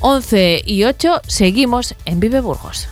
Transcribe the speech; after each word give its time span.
11 0.00 0.62
y 0.64 0.84
8 0.84 1.22
seguimos 1.26 1.94
en 2.04 2.20
Vive 2.20 2.40
Burgos. 2.40 2.88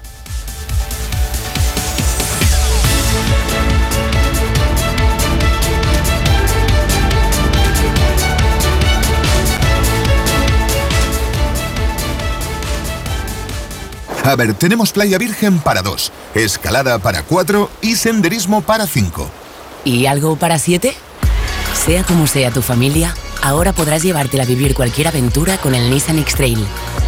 A 14.27 14.35
ver, 14.35 14.55
tenemos 14.55 14.91
playa 14.91 15.19
virgen 15.19 15.61
para 15.61 15.83
dos, 15.83 16.11
escalada 16.35 16.99
para 16.99 17.23
cuatro 17.23 17.71
y 17.81 17.95
senderismo 17.95 18.61
para 18.61 18.89
cinco. 18.89 19.31
¿Y 19.85 20.07
algo 20.07 20.35
para 20.35 20.59
siete? 20.59 20.95
Sea 21.85 22.03
como 22.03 22.27
sea 22.27 22.51
tu 22.51 22.61
familia, 22.61 23.15
ahora 23.47 23.73
podrás 23.73 24.03
llevártela 24.03 24.43
a 24.43 24.47
vivir 24.47 24.75
cualquier 24.75 25.09
aventura 25.09 25.59
con 25.59 25.75
el 25.75 25.91
Nissan 25.91 26.19
X-Trail. 26.19 26.67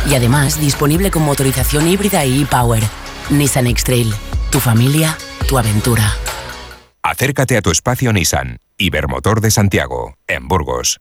Y 0.08 0.14
además 0.14 0.60
disponible 0.60 1.10
con 1.10 1.22
motorización 1.24 1.88
híbrida 1.88 2.24
y 2.24 2.42
e-Power. 2.42 2.82
Nissan 3.30 3.66
X-Trail. 3.66 4.14
Tu 4.50 4.60
familia, 4.60 5.16
tu 5.48 5.58
aventura. 5.58 6.12
Acércate 7.02 7.56
a 7.56 7.62
tu 7.62 7.70
espacio 7.70 8.12
Nissan. 8.12 8.58
Ibermotor 8.76 9.40
de 9.40 9.50
Santiago, 9.50 10.14
en 10.28 10.46
Burgos. 10.46 11.00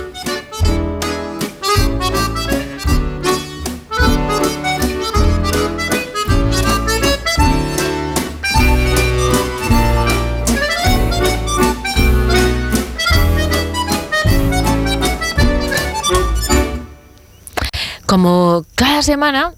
Como 18.11 18.65
cada 18.75 19.03
semana, 19.03 19.53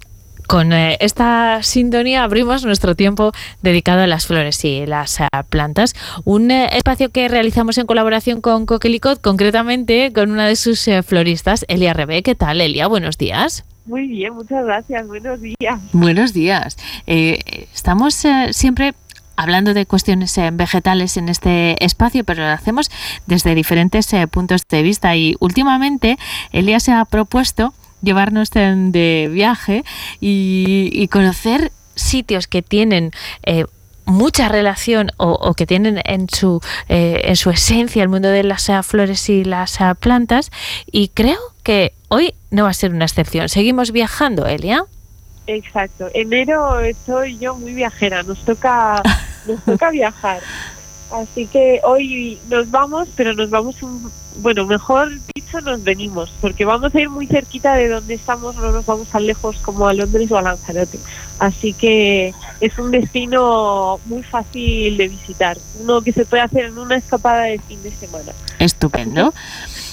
con 0.45 0.73
eh, 0.73 0.97
esta 0.99 1.63
sintonía 1.63 2.23
abrimos 2.23 2.63
nuestro 2.63 2.95
tiempo 2.95 3.31
dedicado 3.63 4.01
a 4.01 4.05
las 4.05 4.27
flores 4.27 4.63
y 4.63 4.85
las 4.85 5.21
eh, 5.21 5.27
plantas. 5.49 5.95
Un 6.23 6.51
eh, 6.51 6.69
espacio 6.73 7.09
que 7.09 7.27
realizamos 7.29 7.79
en 7.79 7.87
colaboración 7.87 8.41
con 8.41 8.67
Coquelicot, 8.67 9.19
concretamente 9.21 10.13
con 10.13 10.29
una 10.29 10.45
de 10.45 10.55
sus 10.55 10.87
floristas, 11.03 11.65
Elia 11.67 11.95
Rebe. 11.95 12.21
¿Qué 12.21 12.35
tal, 12.35 12.61
Elia? 12.61 12.85
Buenos 12.85 13.17
días. 13.17 13.65
Muy 13.87 14.05
bien, 14.05 14.35
muchas 14.35 14.63
gracias. 14.63 15.07
Buenos 15.07 15.41
días. 15.41 15.81
Buenos 15.91 16.31
días. 16.31 16.77
estamos 17.07 18.23
siempre 18.51 18.93
hablando 19.35 19.73
de 19.73 19.87
cuestiones 19.87 20.39
vegetales 20.53 21.17
en 21.17 21.27
este 21.27 21.83
espacio, 21.83 22.23
pero 22.23 22.43
lo 22.43 22.49
hacemos 22.49 22.91
desde 23.25 23.55
diferentes 23.55 24.11
puntos 24.29 24.61
de 24.69 24.83
vista. 24.83 25.15
Y 25.15 25.37
últimamente 25.39 26.19
Elia 26.51 26.79
se 26.79 26.91
ha 26.91 27.03
propuesto 27.05 27.73
llevarnos 28.03 28.51
de 28.51 29.29
viaje 29.31 29.83
y, 30.19 31.07
conocer 31.07 31.71
sitios 31.95 32.47
que 32.47 32.61
tienen 32.61 33.11
eh, 33.43 33.65
mucha 34.05 34.49
relación 34.49 35.11
o, 35.17 35.53
que 35.53 35.65
tienen 35.65 36.01
en 36.05 36.27
su, 36.29 36.59
eh, 36.89 37.21
en 37.25 37.35
su 37.35 37.49
esencia 37.49 38.03
el 38.03 38.09
mundo 38.09 38.29
de 38.29 38.43
las 38.43 38.69
flores 38.85 39.29
y 39.29 39.43
las 39.43 39.79
plantas 39.99 40.51
y 40.91 41.09
creo 41.09 41.39
que 41.63 41.93
hoy 42.09 42.33
no 42.51 42.63
va 42.63 42.69
a 42.69 42.73
ser 42.73 42.93
una 42.93 43.05
excepción. 43.05 43.49
Seguimos 43.49 43.91
viajando, 43.91 44.45
Elia. 44.45 44.85
Exacto. 45.47 46.09
Enero 46.13 46.79
estoy 46.79 47.37
yo 47.37 47.55
muy 47.55 47.73
viajera, 47.73 48.23
nos 48.23 48.43
toca, 48.45 49.01
nos 49.47 49.63
toca 49.63 49.91
viajar. 49.91 50.41
Así 51.13 51.45
que 51.45 51.79
hoy 51.83 52.39
nos 52.49 52.71
vamos, 52.71 53.07
pero 53.15 53.35
nos 53.35 53.51
vamos 53.51 53.83
un, 53.83 54.11
bueno, 54.37 54.65
mejor 54.65 55.11
dicho, 55.35 55.61
nos 55.61 55.83
venimos, 55.83 56.33
porque 56.41 56.65
vamos 56.65 56.95
a 56.95 56.99
ir 56.99 57.07
muy 57.07 57.27
cerquita 57.27 57.75
de 57.75 57.87
donde 57.87 58.15
estamos, 58.15 58.55
no 58.55 58.71
nos 58.71 58.83
vamos 58.83 59.07
tan 59.09 59.27
lejos 59.27 59.57
como 59.57 59.87
a 59.87 59.93
Londres 59.93 60.31
o 60.31 60.37
a 60.39 60.41
Lanzarote. 60.41 60.97
Así 61.37 61.73
que 61.73 62.33
es 62.61 62.79
un 62.79 62.89
destino 62.89 63.99
muy 64.05 64.23
fácil 64.23 64.97
de 64.97 65.07
visitar, 65.07 65.55
uno 65.81 66.01
que 66.01 66.13
se 66.13 66.25
puede 66.25 66.41
hacer 66.41 66.65
en 66.65 66.79
una 66.79 66.95
escapada 66.95 67.43
de 67.43 67.59
fin 67.59 67.83
de 67.83 67.91
semana. 67.91 68.31
Estupendo. 68.57 69.31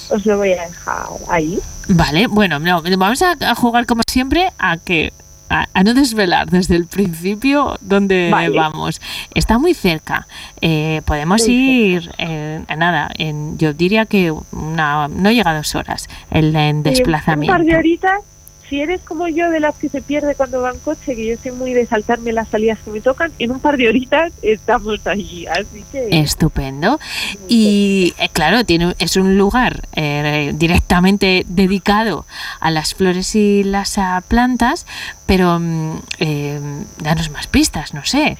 Os 0.08 0.24
lo 0.24 0.38
voy 0.38 0.54
a 0.54 0.66
dejar 0.66 1.06
ahí. 1.28 1.60
Vale, 1.88 2.28
bueno, 2.28 2.58
no, 2.58 2.82
vamos 2.96 3.20
a 3.20 3.54
jugar 3.54 3.84
como 3.84 4.00
siempre 4.10 4.50
a 4.58 4.78
que 4.78 5.12
a, 5.50 5.82
no 5.82 5.94
desvelar 5.94 6.48
desde 6.48 6.76
el 6.76 6.86
principio 6.86 7.76
dónde 7.80 8.30
vamos. 8.30 9.00
Está 9.34 9.58
muy 9.58 9.74
cerca. 9.74 10.26
Eh, 10.60 11.02
podemos 11.04 11.46
ir, 11.48 12.10
eh, 12.18 12.64
nada, 12.76 13.10
en, 13.18 13.58
yo 13.58 13.74
diría 13.74 14.06
que 14.06 14.30
una, 14.30 15.08
no 15.08 15.30
llega 15.30 15.50
a 15.50 15.56
dos 15.56 15.74
horas 15.74 16.08
el 16.30 16.54
en 16.54 16.82
desplazamiento. 16.82 17.52
un 17.52 17.58
par 17.58 17.66
de 17.66 17.76
horitas 17.76 18.20
si 18.70 18.80
eres 18.80 19.00
como 19.00 19.26
yo 19.26 19.50
de 19.50 19.58
las 19.58 19.74
que 19.74 19.88
se 19.88 20.00
pierde 20.00 20.36
cuando 20.36 20.62
va 20.62 20.70
en 20.70 20.78
coche, 20.78 21.16
que 21.16 21.26
yo 21.26 21.36
soy 21.42 21.50
muy 21.50 21.74
de 21.74 21.86
saltarme 21.86 22.32
las 22.32 22.48
salidas 22.48 22.78
que 22.78 22.92
me 22.92 23.00
tocan, 23.00 23.32
en 23.40 23.50
un 23.50 23.58
par 23.58 23.76
de 23.76 23.88
horitas 23.88 24.32
estamos 24.42 25.04
allí, 25.08 25.44
así 25.48 25.84
que... 25.90 26.08
Estupendo. 26.20 27.00
Y 27.48 28.14
eh, 28.16 28.28
claro, 28.32 28.64
tiene, 28.64 28.94
es 29.00 29.16
un 29.16 29.36
lugar 29.36 29.88
eh, 29.96 30.52
directamente 30.54 31.44
dedicado 31.48 32.26
a 32.60 32.70
las 32.70 32.94
flores 32.94 33.34
y 33.34 33.64
las 33.64 33.98
plantas, 34.28 34.86
pero 35.26 35.58
mm, 35.58 35.96
eh, 36.20 36.60
danos 36.98 37.28
más 37.30 37.48
pistas, 37.48 37.92
no 37.92 38.04
sé. 38.04 38.38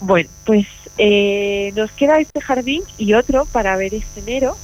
Bueno, 0.00 0.30
pues 0.46 0.66
nos 1.74 1.90
queda 1.92 2.20
este 2.20 2.40
jardín 2.40 2.82
y 2.98 3.14
otro 3.14 3.46
para 3.46 3.74
ver 3.76 3.94
este 3.94 4.20
enero. 4.20 4.56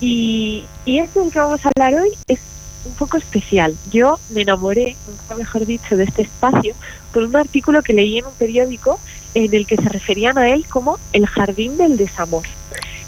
Y, 0.00 0.64
y 0.84 1.00
este 1.00 1.20
del 1.20 1.32
que 1.32 1.38
vamos 1.38 1.60
a 1.66 1.70
hablar 1.74 2.00
hoy 2.00 2.10
es 2.28 2.38
un 2.86 2.94
poco 2.94 3.16
especial. 3.16 3.76
Yo 3.90 4.18
me 4.30 4.42
enamoré, 4.42 4.96
nunca 5.08 5.34
mejor 5.36 5.66
dicho, 5.66 5.96
de 5.96 6.04
este 6.04 6.22
espacio 6.22 6.74
por 7.12 7.24
un 7.24 7.36
artículo 7.36 7.82
que 7.82 7.92
leí 7.92 8.18
en 8.18 8.26
un 8.26 8.34
periódico 8.34 9.00
en 9.34 9.52
el 9.54 9.66
que 9.66 9.76
se 9.76 9.88
referían 9.88 10.38
a 10.38 10.48
él 10.48 10.66
como 10.66 10.98
el 11.12 11.26
jardín 11.26 11.76
del 11.76 11.96
desamor. 11.96 12.44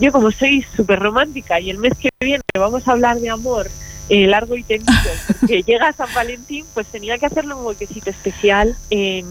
Yo 0.01 0.13
como 0.13 0.31
soy 0.31 0.65
súper 0.77 0.99
romántica 1.01 1.61
y 1.61 1.71
el 1.71 1.79
mes 1.79 1.93
que 1.99 2.11
viene 2.21 2.43
vamos 2.55 2.87
a 2.87 2.93
hablar 2.93 3.19
de 3.19 3.31
amor 3.31 3.69
eh, 4.09 4.27
largo 4.27 4.57
y 4.57 4.63
tendido, 4.63 4.93
porque 5.41 5.63
llega 5.63 5.93
San 5.93 6.13
Valentín, 6.15 6.65
pues 6.73 6.87
tenía 6.87 7.19
que 7.19 7.27
hacerle 7.27 7.55
un 7.55 7.67
huequecito 7.67 8.11
especial 8.11 8.77
en, 8.91 9.27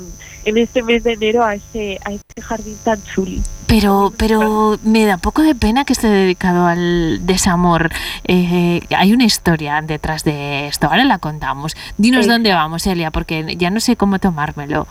en 0.48 0.58
este 0.58 0.82
mes 0.82 1.04
de 1.04 1.14
enero 1.14 1.44
a 1.44 1.56
ese, 1.56 2.00
a 2.06 2.14
ese 2.14 2.42
jardín 2.42 2.78
tan 2.82 3.04
chuli. 3.04 3.42
Pero, 3.68 4.14
pero 4.16 4.80
me 4.82 5.06
da 5.06 5.18
poco 5.18 5.42
de 5.42 5.54
pena 5.56 5.84
que 5.84 5.92
esté 5.92 6.08
dedicado 6.08 6.68
al 6.68 7.26
desamor. 7.26 7.92
Eh, 8.24 8.80
hay 8.96 9.12
una 9.12 9.26
historia 9.26 9.82
detrás 9.82 10.24
de 10.24 10.68
esto. 10.68 10.88
Ahora 10.88 11.04
la 11.04 11.20
contamos. 11.20 11.76
Dinos 11.98 12.28
dónde 12.28 12.54
vamos, 12.54 12.88
Elia, 12.88 13.12
porque 13.12 13.58
ya 13.58 13.70
no 13.70 13.82
sé 13.82 13.98
cómo 13.98 14.20
tomármelo. 14.20 14.88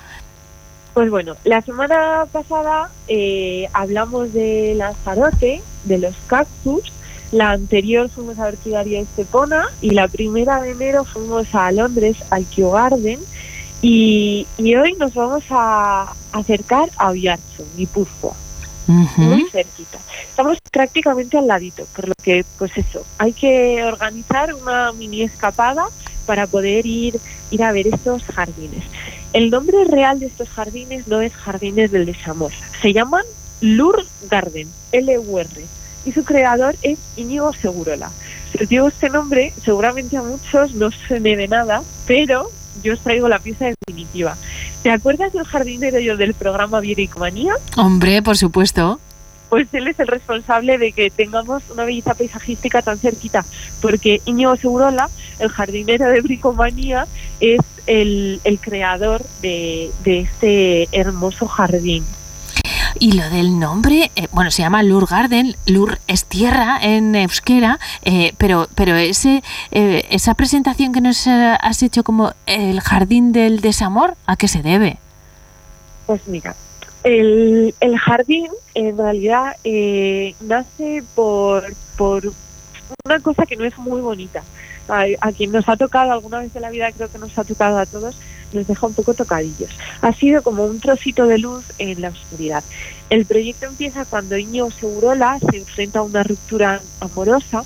Pues 0.92 1.10
bueno, 1.10 1.36
la 1.44 1.62
semana 1.62 2.26
pasada 2.30 2.90
eh, 3.08 3.66
hablamos 3.72 4.34
de 4.34 4.74
Lanzarote, 4.76 5.62
de 5.84 5.98
los 5.98 6.14
cactus, 6.26 6.92
la 7.32 7.52
anterior 7.52 8.10
fuimos 8.10 8.38
a 8.38 8.48
Orquidaria 8.48 9.00
Estepona 9.00 9.68
y 9.80 9.90
la 9.90 10.06
primera 10.06 10.60
de 10.60 10.72
enero 10.72 11.04
fuimos 11.04 11.54
a 11.54 11.72
Londres, 11.72 12.18
al 12.28 12.44
Kew 12.44 12.72
Garden. 12.72 13.20
Y, 13.88 14.46
hoy 14.58 14.94
nos 14.94 15.14
vamos 15.14 15.44
a 15.48 16.12
acercar 16.32 16.90
a 16.96 17.10
Oyarzun, 17.10 17.66
Guipúzcoa, 17.76 18.34
muy 18.88 19.48
cerquita. 19.48 19.98
Estamos 20.28 20.58
prácticamente 20.72 21.38
al 21.38 21.46
ladito, 21.46 21.86
por 21.94 22.08
lo 22.08 22.14
que, 22.20 22.44
pues 22.58 22.76
eso, 22.76 23.04
hay 23.18 23.32
que 23.32 23.84
organizar 23.84 24.52
una 24.54 24.90
mini 24.90 25.22
escapada 25.22 25.86
para 26.26 26.48
poder 26.48 26.84
ir, 26.84 27.20
ir 27.52 27.62
a 27.62 27.70
ver 27.70 27.86
estos 27.86 28.24
jardines. 28.24 28.82
El 29.32 29.50
nombre 29.50 29.84
real 29.84 30.18
de 30.18 30.26
estos 30.26 30.48
jardines 30.48 31.06
no 31.06 31.20
es 31.20 31.32
Jardines 31.32 31.92
del 31.92 32.06
Desamor, 32.06 32.50
se 32.82 32.92
llaman 32.92 33.24
Lur 33.60 34.04
Garden, 34.28 34.68
L-U-R 34.90 35.64
y 36.04 36.10
su 36.10 36.24
creador 36.24 36.74
es 36.82 36.98
Íñigo 37.16 37.52
Segurola. 37.52 38.10
Si 38.50 38.64
os 38.64 38.68
digo 38.68 38.88
este 38.88 39.10
nombre, 39.10 39.52
seguramente 39.64 40.16
a 40.16 40.22
muchos 40.22 40.74
no 40.74 40.90
suene 40.90 41.36
de 41.36 41.46
nada, 41.46 41.84
pero 42.08 42.50
yo 42.82 42.94
os 42.94 43.00
traigo 43.00 43.28
la 43.28 43.38
pieza 43.38 43.66
definitiva. 43.86 44.36
¿Te 44.82 44.90
acuerdas 44.90 45.32
del 45.32 45.44
jardinero 45.44 46.16
del 46.16 46.34
programa 46.34 46.80
Viericomanía? 46.80 47.54
Hombre, 47.76 48.22
por 48.22 48.36
supuesto. 48.36 49.00
Pues 49.48 49.68
él 49.72 49.86
es 49.86 49.98
el 50.00 50.08
responsable 50.08 50.76
de 50.78 50.92
que 50.92 51.10
tengamos 51.10 51.62
una 51.70 51.84
belleza 51.84 52.14
paisajística 52.14 52.82
tan 52.82 52.98
cerquita, 52.98 53.44
porque 53.80 54.20
Íñigo 54.24 54.56
Segurola, 54.56 55.08
el 55.38 55.48
jardinero 55.50 56.08
de 56.08 56.20
Bricomanía, 56.20 57.06
es 57.38 57.60
el, 57.86 58.40
el 58.42 58.58
creador 58.58 59.22
de, 59.42 59.90
de 60.02 60.20
este 60.20 60.88
hermoso 60.90 61.46
jardín. 61.46 62.04
Y 62.98 63.12
lo 63.12 63.28
del 63.28 63.58
nombre, 63.58 64.10
eh, 64.16 64.26
bueno, 64.32 64.50
se 64.50 64.62
llama 64.62 64.82
Lur 64.82 65.06
Garden, 65.06 65.54
Lur 65.66 65.98
es 66.06 66.24
tierra 66.24 66.78
en 66.80 67.14
euskera, 67.14 67.78
eh, 68.02 68.32
pero, 68.38 68.68
pero 68.74 68.96
ese, 68.96 69.42
eh, 69.70 70.06
esa 70.10 70.34
presentación 70.34 70.92
que 70.92 71.00
nos 71.00 71.26
has 71.26 71.82
hecho 71.82 72.04
como 72.04 72.32
el 72.46 72.80
jardín 72.80 73.32
del 73.32 73.60
desamor, 73.60 74.16
¿a 74.26 74.36
qué 74.36 74.48
se 74.48 74.62
debe? 74.62 74.98
Pues 76.06 76.26
mira, 76.26 76.54
el, 77.04 77.74
el 77.80 77.98
jardín 77.98 78.48
en 78.74 78.96
realidad 78.96 79.56
nace 80.40 81.02
por, 81.14 81.64
por 81.96 82.32
una 83.04 83.20
cosa 83.20 83.44
que 83.44 83.56
no 83.56 83.64
es 83.64 83.76
muy 83.78 84.00
bonita. 84.00 84.42
A, 84.88 85.32
quien 85.32 85.50
nos 85.50 85.68
ha 85.68 85.76
tocado 85.76 86.12
alguna 86.12 86.38
vez 86.38 86.54
en 86.54 86.62
la 86.62 86.70
vida, 86.70 86.92
creo 86.92 87.10
que 87.10 87.18
nos 87.18 87.36
ha 87.36 87.42
tocado 87.42 87.76
a 87.78 87.86
todos, 87.86 88.16
nos 88.52 88.66
deja 88.66 88.86
un 88.86 88.94
poco 88.94 89.14
tocadillos. 89.14 89.70
Ha 90.00 90.12
sido 90.12 90.42
como 90.42 90.64
un 90.64 90.80
trocito 90.80 91.26
de 91.26 91.38
luz 91.38 91.64
en 91.78 92.00
la 92.00 92.08
oscuridad. 92.08 92.64
El 93.10 93.24
proyecto 93.24 93.66
empieza 93.66 94.04
cuando 94.04 94.36
Iñigo 94.36 94.70
Segurola 94.70 95.38
se 95.50 95.58
enfrenta 95.58 96.00
a 96.00 96.02
una 96.02 96.22
ruptura 96.22 96.80
amorosa 97.00 97.64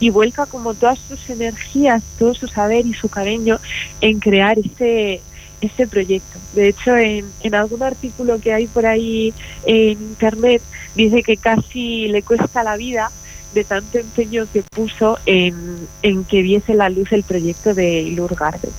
y 0.00 0.10
vuelca 0.10 0.46
como 0.46 0.74
todas 0.74 0.98
sus 0.98 1.30
energías, 1.30 2.02
todo 2.18 2.34
su 2.34 2.48
saber 2.48 2.86
y 2.86 2.94
su 2.94 3.08
cariño 3.08 3.60
en 4.00 4.18
crear 4.18 4.58
este 4.58 5.20
este 5.62 5.86
proyecto. 5.86 6.38
De 6.54 6.68
hecho, 6.68 6.96
en, 6.96 7.54
algún 7.54 7.82
artículo 7.82 8.40
que 8.40 8.52
hay 8.52 8.66
por 8.66 8.84
ahí 8.84 9.32
en 9.64 9.92
internet 9.92 10.60
dice 10.94 11.22
que 11.22 11.36
casi 11.36 12.08
le 12.08 12.22
cuesta 12.22 12.64
la 12.64 12.76
vida 12.76 13.10
de 13.54 13.64
tanto 13.64 13.98
empeño 13.98 14.46
que 14.52 14.62
puso 14.62 15.18
en, 15.24 15.86
en 16.02 16.24
que 16.24 16.42
viese 16.42 16.74
la 16.74 16.88
luz 16.88 17.12
el 17.12 17.22
proyecto 17.22 17.74
de 17.74 18.02
Lur 18.16 18.34
Garden. 18.34 18.72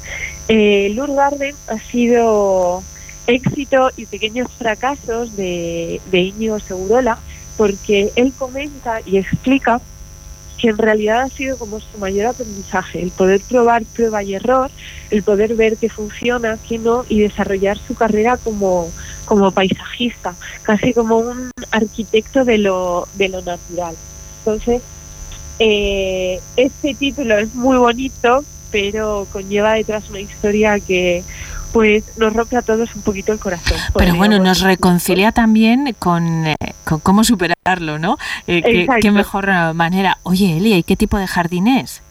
Eh, 0.47 0.91
Lur 0.95 1.13
Garden 1.13 1.55
ha 1.67 1.79
sido 1.79 2.83
éxito 3.27 3.89
y 3.95 4.05
pequeños 4.05 4.51
fracasos 4.51 5.35
de, 5.35 6.01
de 6.11 6.19
Íñigo 6.19 6.59
Segurola, 6.59 7.17
porque 7.57 8.11
él 8.15 8.33
comenta 8.37 8.99
y 9.05 9.17
explica 9.17 9.79
que 10.57 10.69
en 10.69 10.77
realidad 10.77 11.21
ha 11.21 11.29
sido 11.29 11.57
como 11.57 11.79
su 11.79 11.97
mayor 11.97 12.27
aprendizaje, 12.27 13.01
el 13.01 13.11
poder 13.11 13.41
probar 13.41 13.83
prueba 13.83 14.23
y 14.23 14.33
error, 14.35 14.71
el 15.11 15.21
poder 15.21 15.55
ver 15.55 15.77
qué 15.77 15.89
funciona, 15.89 16.57
qué 16.67 16.79
no, 16.79 17.05
y 17.09 17.19
desarrollar 17.19 17.77
su 17.77 17.95
carrera 17.95 18.37
como, 18.37 18.89
como 19.25 19.51
paisajista, 19.51 20.35
casi 20.63 20.93
como 20.93 21.17
un 21.17 21.51
arquitecto 21.71 22.45
de 22.45 22.59
lo, 22.59 23.07
de 23.15 23.29
lo 23.29 23.41
natural. 23.41 23.95
Entonces, 24.39 24.81
eh, 25.59 26.39
este 26.55 26.95
título 26.95 27.37
es 27.37 27.53
muy 27.53 27.77
bonito, 27.77 28.45
pero 28.73 29.27
conlleva 29.31 29.73
detrás 29.73 30.09
una 30.09 30.19
historia 30.19 30.79
que 30.79 31.23
pues 31.71 32.03
nos 32.17 32.33
rompe 32.33 32.57
a 32.57 32.63
todos 32.63 32.93
un 32.95 33.03
poquito 33.03 33.31
el 33.31 33.39
corazón. 33.39 33.77
Pero 33.95 34.15
bueno, 34.15 34.39
nos 34.39 34.61
reconcilia 34.61 35.31
también 35.31 35.95
con, 35.99 36.47
eh, 36.47 36.55
con 36.83 36.99
cómo 36.99 37.23
superarlo, 37.23 37.99
¿no? 37.99 38.17
Eh, 38.47 38.61
qué, 38.63 38.87
qué, 38.99 39.11
mejor 39.11 39.47
manera. 39.73 40.17
Oye, 40.23 40.57
Elia, 40.57 40.77
¿y 40.77 40.83
qué 40.83 40.95
tipo 40.95 41.17
de 41.17 41.27
jardín 41.27 41.67
es? 41.67 42.01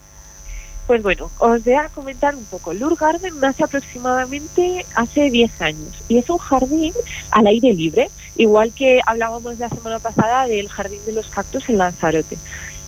Pues 0.87 1.03
bueno, 1.03 1.31
os 1.39 1.65
voy 1.65 1.75
a 1.75 1.89
comentar 1.89 2.35
un 2.37 2.45
poco. 2.45 2.73
Lur 2.75 2.97
Garden 2.97 3.41
nace 3.41 3.65
aproximadamente 3.65 4.87
hace 4.95 5.31
10 5.31 5.63
años 5.63 6.03
y 6.09 6.19
es 6.19 6.31
un 6.31 6.39
jardín 6.39 6.93
al 7.33 7.49
aire 7.49 7.73
libre, 7.73 8.09
igual 8.37 8.73
que 8.73 9.01
hablábamos 9.05 9.59
la 9.59 9.69
semana 9.69 9.99
pasada 9.99 10.47
del 10.47 10.69
jardín 10.69 11.01
de 11.07 11.13
los 11.13 11.27
cactus 11.27 11.69
en 11.69 11.79
Lanzarote. 11.79 12.39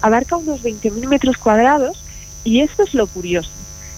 Abarca 0.00 0.36
unos 0.36 0.62
20.000 0.62 1.08
metros 1.08 1.38
cuadrados 1.38 2.04
y 2.44 2.60
esto 2.60 2.84
es 2.84 2.94
lo 2.94 3.08
curioso 3.08 3.50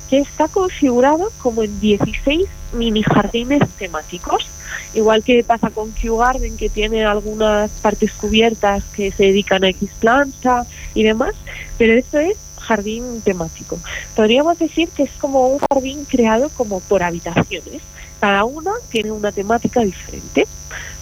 que 0.08 0.18
está 0.18 0.48
configurado 0.48 1.30
como 1.38 1.62
en 1.62 1.80
16 1.80 2.46
mini 2.72 3.02
jardines 3.02 3.68
temáticos, 3.78 4.46
igual 4.94 5.22
que 5.22 5.42
pasa 5.44 5.70
con 5.70 5.92
Kew 5.92 6.18
Garden, 6.18 6.56
que 6.56 6.68
tiene 6.68 7.04
algunas 7.04 7.70
partes 7.82 8.12
cubiertas 8.12 8.84
que 8.94 9.10
se 9.12 9.24
dedican 9.24 9.64
a 9.64 9.68
X 9.68 9.90
planta 9.98 10.66
y 10.94 11.02
demás, 11.02 11.34
pero 11.78 11.94
esto 11.94 12.18
es 12.18 12.36
jardín 12.60 13.20
temático. 13.22 13.78
Podríamos 14.14 14.58
decir 14.58 14.88
que 14.88 15.04
es 15.04 15.10
como 15.20 15.48
un 15.48 15.58
jardín 15.70 16.04
creado 16.04 16.48
como 16.50 16.80
por 16.80 17.02
habitaciones. 17.02 17.82
Cada 18.20 18.44
una 18.44 18.72
tiene 18.90 19.12
una 19.12 19.30
temática 19.30 19.80
diferente. 19.80 20.46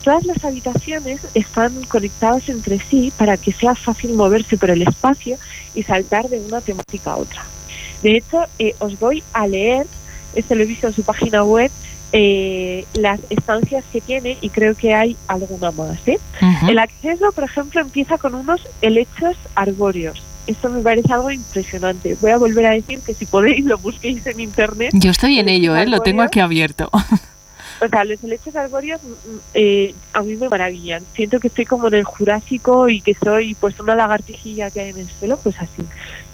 Todas 0.03 0.25
las 0.27 0.45
habitaciones 0.45 1.21
están 1.33 1.83
conectadas 1.85 2.49
entre 2.51 2.79
sí 2.79 3.13
para 3.17 3.39
que 3.39 3.53
sea 3.53 3.75
fácil 3.75 4.13
moverse 4.13 4.59
por 4.59 4.71
el 4.71 4.83
espacio 4.83 5.39
y 5.75 5.83
saltar 5.83 6.29
de 6.29 6.41
una 6.41 6.61
temática 6.61 7.13
a 7.13 7.17
otra. 7.17 7.54
De 8.05 8.19
hecho, 8.19 8.45
eh, 8.59 8.75
os 8.81 9.01
voy 9.01 9.23
a 9.33 9.47
leer, 9.47 9.87
esto 10.35 10.55
lo 10.55 10.63
he 10.63 10.67
visto 10.67 10.87
en 10.89 10.93
su 10.93 11.03
página 11.05 11.43
web, 11.43 11.71
eh, 12.13 12.85
las 12.93 13.19
estancias 13.31 13.83
que 13.91 14.03
tiene 14.03 14.37
y 14.43 14.51
creo 14.51 14.77
que 14.77 14.93
hay 14.93 15.17
alguna 15.27 15.71
más. 15.71 15.97
¿eh? 16.07 16.19
Uh 16.43 16.45
-huh. 16.45 16.71
El 16.71 16.79
acceso, 16.79 17.33
por 17.33 17.45
ejemplo, 17.45 17.81
empieza 17.81 18.19
con 18.19 18.35
unos 18.35 18.61
helechos 18.83 19.37
arbóreos. 19.55 20.23
Esto 20.47 20.69
me 20.69 20.83
parece 20.83 21.11
algo 21.15 21.31
impresionante. 21.31 22.15
Voy 22.21 22.31
a 22.31 22.37
volver 22.37 22.67
a 22.67 22.71
decir 22.73 23.01
que 23.01 23.15
si 23.15 23.25
podéis 23.25 23.65
lo 23.65 23.79
busquéis 23.79 24.27
en 24.27 24.39
internet. 24.39 24.91
Yo 24.93 25.11
estoy 25.11 25.39
en 25.39 25.49
ello, 25.49 25.75
¿eh? 25.75 25.87
lo 25.87 26.01
tengo 26.01 26.21
aquí 26.21 26.41
abierto. 26.41 26.91
O 27.85 27.89
sea, 27.89 28.05
los 28.05 28.23
helechos 28.23 28.55
arbóreos 28.55 29.01
eh, 29.53 29.95
a 30.13 30.23
mí 30.23 30.37
me 30.37 30.49
maravillan. 30.49 31.03
Siento 31.15 31.41
que 31.41 31.49
estoy 31.49 31.67
como 31.67 31.89
en 31.89 31.95
el 31.95 32.05
Jurásico 32.05 32.89
y 32.89 33.01
que 33.01 33.15
soy 33.15 33.55
pues 33.55 33.79
una 33.81 33.95
lagartijilla 33.95 34.71
que 34.71 34.81
hay 34.81 34.91
en 34.91 34.99
el 34.99 35.09
suelo, 35.11 35.39
pues 35.43 35.57
así. 35.59 35.83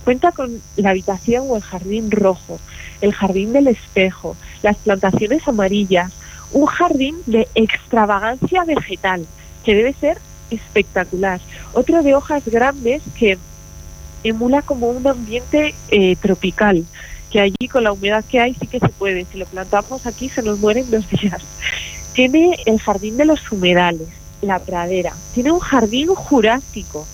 Cuenta 0.05 0.33
con 0.33 0.61
la 0.77 0.91
habitación 0.91 1.45
o 1.49 1.57
el 1.57 1.63
jardín 1.63 2.11
rojo, 2.11 2.59
el 3.01 3.13
jardín 3.13 3.53
del 3.53 3.69
espejo, 3.69 4.37
las 4.63 4.77
plantaciones 4.77 5.47
amarillas, 5.47 6.13
un 6.53 6.67
jardín 6.67 7.17
de 7.27 7.49
extravagancia 7.55 8.65
vegetal, 8.65 9.27
que 9.65 9.75
debe 9.75 9.93
ser 9.95 10.19
espectacular. 10.51 11.41
Otro 11.73 12.03
de 12.03 12.15
hojas 12.15 12.45
grandes 12.47 13.03
que 13.19 13.39
emula 14.25 14.63
como 14.63 14.89
un 14.89 15.07
ambiente 15.07 15.75
eh, 15.91 16.17
tropical, 16.17 16.85
que 17.31 17.41
allí 17.41 17.69
con 17.71 17.85
la 17.85 17.93
humedad 17.93 18.25
que 18.29 18.41
hay 18.41 18.55
sí 18.55 18.67
que 18.67 18.81
se 18.81 18.89
puede. 18.89 19.27
Si 19.31 19.39
lo 19.39 19.47
plantamos 19.47 20.07
aquí 20.07 20.29
se 20.29 20.43
nos 20.43 20.59
mueren 20.59 20.91
dos 20.91 21.09
días. 21.11 21.43
Tiene 22.13 22.59
el 22.67 22.81
jardín 22.81 23.17
de 23.17 23.25
los 23.25 23.51
humedales, 23.53 24.09
la 24.43 24.59
pradera. 24.59 25.15
Tiene 25.35 25.53
un 25.53 25.61
jardín 25.61 26.09
jurásico. 26.09 27.07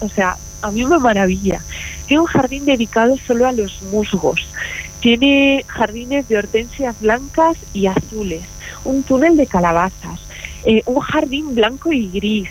O 0.00 0.08
sea, 0.08 0.36
a 0.62 0.70
mí 0.70 0.84
me 0.84 0.98
maravilla. 0.98 1.60
Tiene 2.08 2.22
un 2.22 2.26
jardín 2.26 2.64
dedicado 2.64 3.16
solo 3.18 3.46
a 3.46 3.52
los 3.52 3.82
musgos. 3.82 4.48
Tiene 5.00 5.64
jardines 5.68 6.26
de 6.28 6.38
hortensias 6.38 7.00
blancas 7.00 7.56
y 7.72 7.86
azules. 7.86 8.42
Un 8.84 9.04
túnel 9.04 9.36
de 9.36 9.46
calabazas. 9.46 10.20
Eh, 10.64 10.82
un 10.86 10.98
jardín 10.98 11.54
blanco 11.54 11.92
y 11.92 12.08
gris 12.08 12.48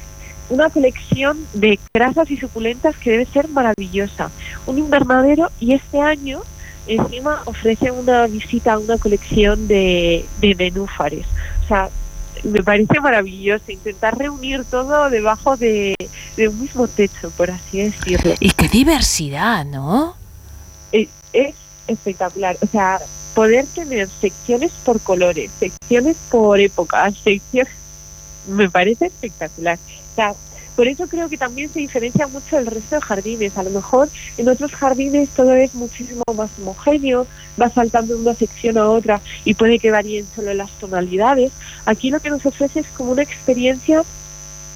una 0.49 0.69
colección 0.69 1.37
de 1.53 1.79
grasas 1.93 2.31
y 2.31 2.37
suculentas 2.37 2.95
que 2.97 3.11
debe 3.11 3.25
ser 3.25 3.47
maravillosa. 3.49 4.31
Un 4.65 4.77
invernadero 4.77 5.49
y 5.59 5.73
este 5.73 5.99
año 5.99 6.41
encima 6.87 7.41
ofrece 7.45 7.91
una 7.91 8.27
visita 8.27 8.73
a 8.73 8.79
una 8.79 8.97
colección 8.97 9.67
de, 9.67 10.25
de 10.39 10.55
nenúfares. 10.55 11.25
O 11.63 11.67
sea, 11.67 11.89
me 12.43 12.63
parece 12.63 12.99
maravilloso 12.99 13.71
intentar 13.71 14.17
reunir 14.17 14.63
todo 14.65 15.09
debajo 15.09 15.57
de, 15.57 15.95
de, 16.35 16.47
un 16.47 16.61
mismo 16.61 16.87
techo, 16.87 17.31
por 17.31 17.51
así 17.51 17.79
decirlo. 17.79 18.33
Y 18.39 18.51
qué 18.51 18.67
diversidad, 18.67 19.65
¿no? 19.65 20.15
Es, 20.91 21.09
es 21.33 21.55
espectacular. 21.87 22.57
O 22.61 22.67
sea, 22.67 22.99
poder 23.33 23.65
tener 23.67 24.09
secciones 24.21 24.71
por 24.83 24.99
colores, 25.01 25.51
secciones 25.59 26.17
por 26.29 26.59
épocas, 26.59 27.15
secciones 27.23 27.71
me 28.47 28.69
parece 28.69 29.07
espectacular. 29.07 29.77
O 29.77 30.15
sea, 30.15 30.33
por 30.77 30.87
eso 30.87 31.07
creo 31.07 31.27
que 31.27 31.39
también 31.39 31.73
se 31.73 31.79
diferencia 31.79 32.27
mucho 32.27 32.55
del 32.55 32.67
resto 32.67 32.95
de 32.95 33.01
jardines. 33.01 33.57
A 33.57 33.63
lo 33.63 33.71
mejor 33.71 34.09
en 34.37 34.47
otros 34.47 34.71
jardines 34.71 35.27
todo 35.29 35.53
es 35.53 35.73
muchísimo 35.73 36.21
más 36.35 36.51
homogéneo, 36.59 37.25
va 37.59 37.67
saltando 37.71 38.13
de 38.13 38.21
una 38.21 38.35
sección 38.35 38.77
a 38.77 38.87
otra 38.87 39.19
y 39.43 39.55
puede 39.55 39.79
que 39.79 39.89
varíen 39.89 40.27
solo 40.35 40.53
las 40.53 40.69
tonalidades. 40.73 41.51
Aquí 41.87 42.11
lo 42.11 42.19
que 42.19 42.29
nos 42.29 42.45
ofrece 42.45 42.81
es 42.81 42.87
como 42.95 43.13
una 43.13 43.23
experiencia 43.23 44.03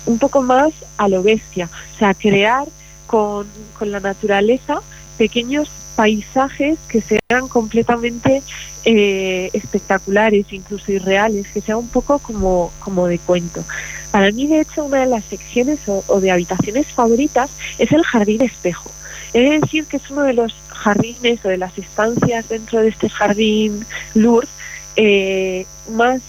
un 0.08 0.18
poco 0.18 0.42
más 0.42 0.74
a 0.98 1.08
lo 1.08 1.22
bestia, 1.22 1.70
o 1.94 2.00
sea, 2.00 2.16
crear 2.16 2.68
con, 3.06 3.46
con 3.78 3.92
la 3.92 4.00
naturaleza 4.00 4.82
pequeños 5.20 5.70
paisajes 5.96 6.80
que 6.88 7.02
sean 7.02 7.48
completamente 7.48 8.42
eh, 8.86 9.52
espectaculares, 9.54 10.52
incluso 10.52 10.92
irreales, 10.92 11.46
que 11.54 11.62
sea 11.62 11.78
un 11.78 11.90
poco 11.90 12.18
como, 12.18 12.72
como 12.80 13.06
de 13.06 13.20
cuento. 13.20 13.64
Para 14.12 14.32
mí, 14.32 14.48
de 14.48 14.62
hecho, 14.62 14.86
una 14.86 15.00
de 15.00 15.06
las 15.06 15.24
secciones 15.26 15.80
o, 15.88 16.20
de 16.20 16.32
habitaciones 16.32 16.88
favoritas 16.88 17.50
es 17.78 17.92
el 17.92 18.04
jardín 18.04 18.42
espejo. 18.42 18.92
He 19.34 19.42
de 19.42 19.60
decir 19.60 19.86
que 19.86 19.98
es 19.98 20.10
uno 20.10 20.24
de 20.24 20.34
los 20.34 20.54
jardines 20.68 21.44
o 21.46 21.50
de 21.50 21.58
las 21.58 21.78
estancias 21.78 22.50
dentro 22.50 22.82
de 22.82 22.90
este 22.90 23.10
jardín 23.10 23.86
Lourdes 24.14 24.50
eh, 24.98 25.66
más 25.92 26.22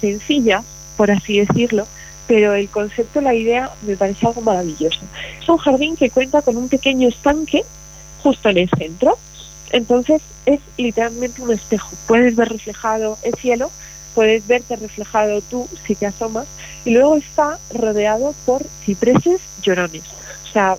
sencillas, 0.00 0.64
por 0.96 1.10
así 1.10 1.40
decirlo, 1.40 1.86
pero 2.26 2.54
el 2.54 2.68
concepto, 2.68 3.20
la 3.20 3.34
idea, 3.34 3.70
me 3.82 3.96
parece 3.96 4.26
algo 4.26 4.40
maravilloso. 4.40 5.00
Es 5.40 5.48
un 5.48 5.58
jardín 5.58 5.96
que 5.96 6.10
cuenta 6.10 6.42
con 6.42 6.56
un 6.56 6.68
pequeño 6.68 7.08
estanque 7.08 7.64
justo 8.22 8.48
en 8.48 8.58
el 8.58 8.70
centro. 8.70 9.18
Entonces 9.70 10.22
es 10.46 10.60
literalmente 10.76 11.42
un 11.42 11.52
espejo. 11.52 11.90
Puedes 12.06 12.36
ver 12.36 12.48
reflejado 12.48 13.18
el 13.22 13.34
cielo, 13.34 13.70
puedes 14.14 14.46
verte 14.46 14.76
reflejado 14.76 15.40
tú 15.42 15.68
si 15.86 15.94
te 15.94 16.06
asomas 16.06 16.46
y 16.84 16.90
luego 16.90 17.16
está 17.16 17.58
rodeado 17.72 18.34
por 18.44 18.64
cipreses 18.84 19.40
llorones. 19.62 20.02
O 20.48 20.52
sea, 20.52 20.76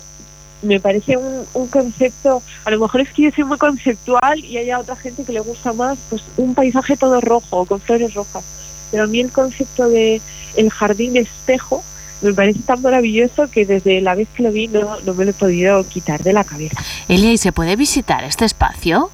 me 0.62 0.80
parece 0.80 1.16
un, 1.16 1.44
un, 1.54 1.66
concepto, 1.68 2.42
a 2.64 2.70
lo 2.70 2.80
mejor 2.80 3.02
es 3.02 3.12
que 3.12 3.22
yo 3.22 3.30
soy 3.30 3.44
muy 3.44 3.58
conceptual 3.58 4.44
y 4.44 4.56
haya 4.58 4.78
otra 4.78 4.96
gente 4.96 5.24
que 5.24 5.32
le 5.32 5.40
gusta 5.40 5.72
más, 5.72 5.98
pues 6.08 6.22
un 6.36 6.54
paisaje 6.54 6.96
todo 6.96 7.20
rojo, 7.20 7.66
con 7.66 7.80
flores 7.80 8.14
rojas. 8.14 8.44
Pero 8.90 9.04
a 9.04 9.06
mí 9.06 9.20
el 9.20 9.30
concepto 9.30 9.88
de 9.88 10.20
el 10.56 10.70
jardín 10.70 11.16
espejo 11.16 11.82
me 12.22 12.32
parece 12.32 12.60
tan 12.60 12.80
maravilloso 12.80 13.50
que 13.50 13.66
desde 13.66 14.00
la 14.00 14.14
vez 14.14 14.28
que 14.34 14.42
lo 14.42 14.50
vi 14.50 14.68
no, 14.68 14.98
no 15.00 15.14
me 15.14 15.24
lo 15.24 15.32
he 15.32 15.34
podido 15.34 15.86
quitar 15.86 16.22
de 16.22 16.32
la 16.32 16.44
cabeza. 16.44 16.82
Elia, 17.08 17.32
¿y 17.32 17.38
se 17.38 17.52
puede 17.52 17.76
visitar 17.76 18.24
este 18.24 18.44
espacio? 18.44 19.10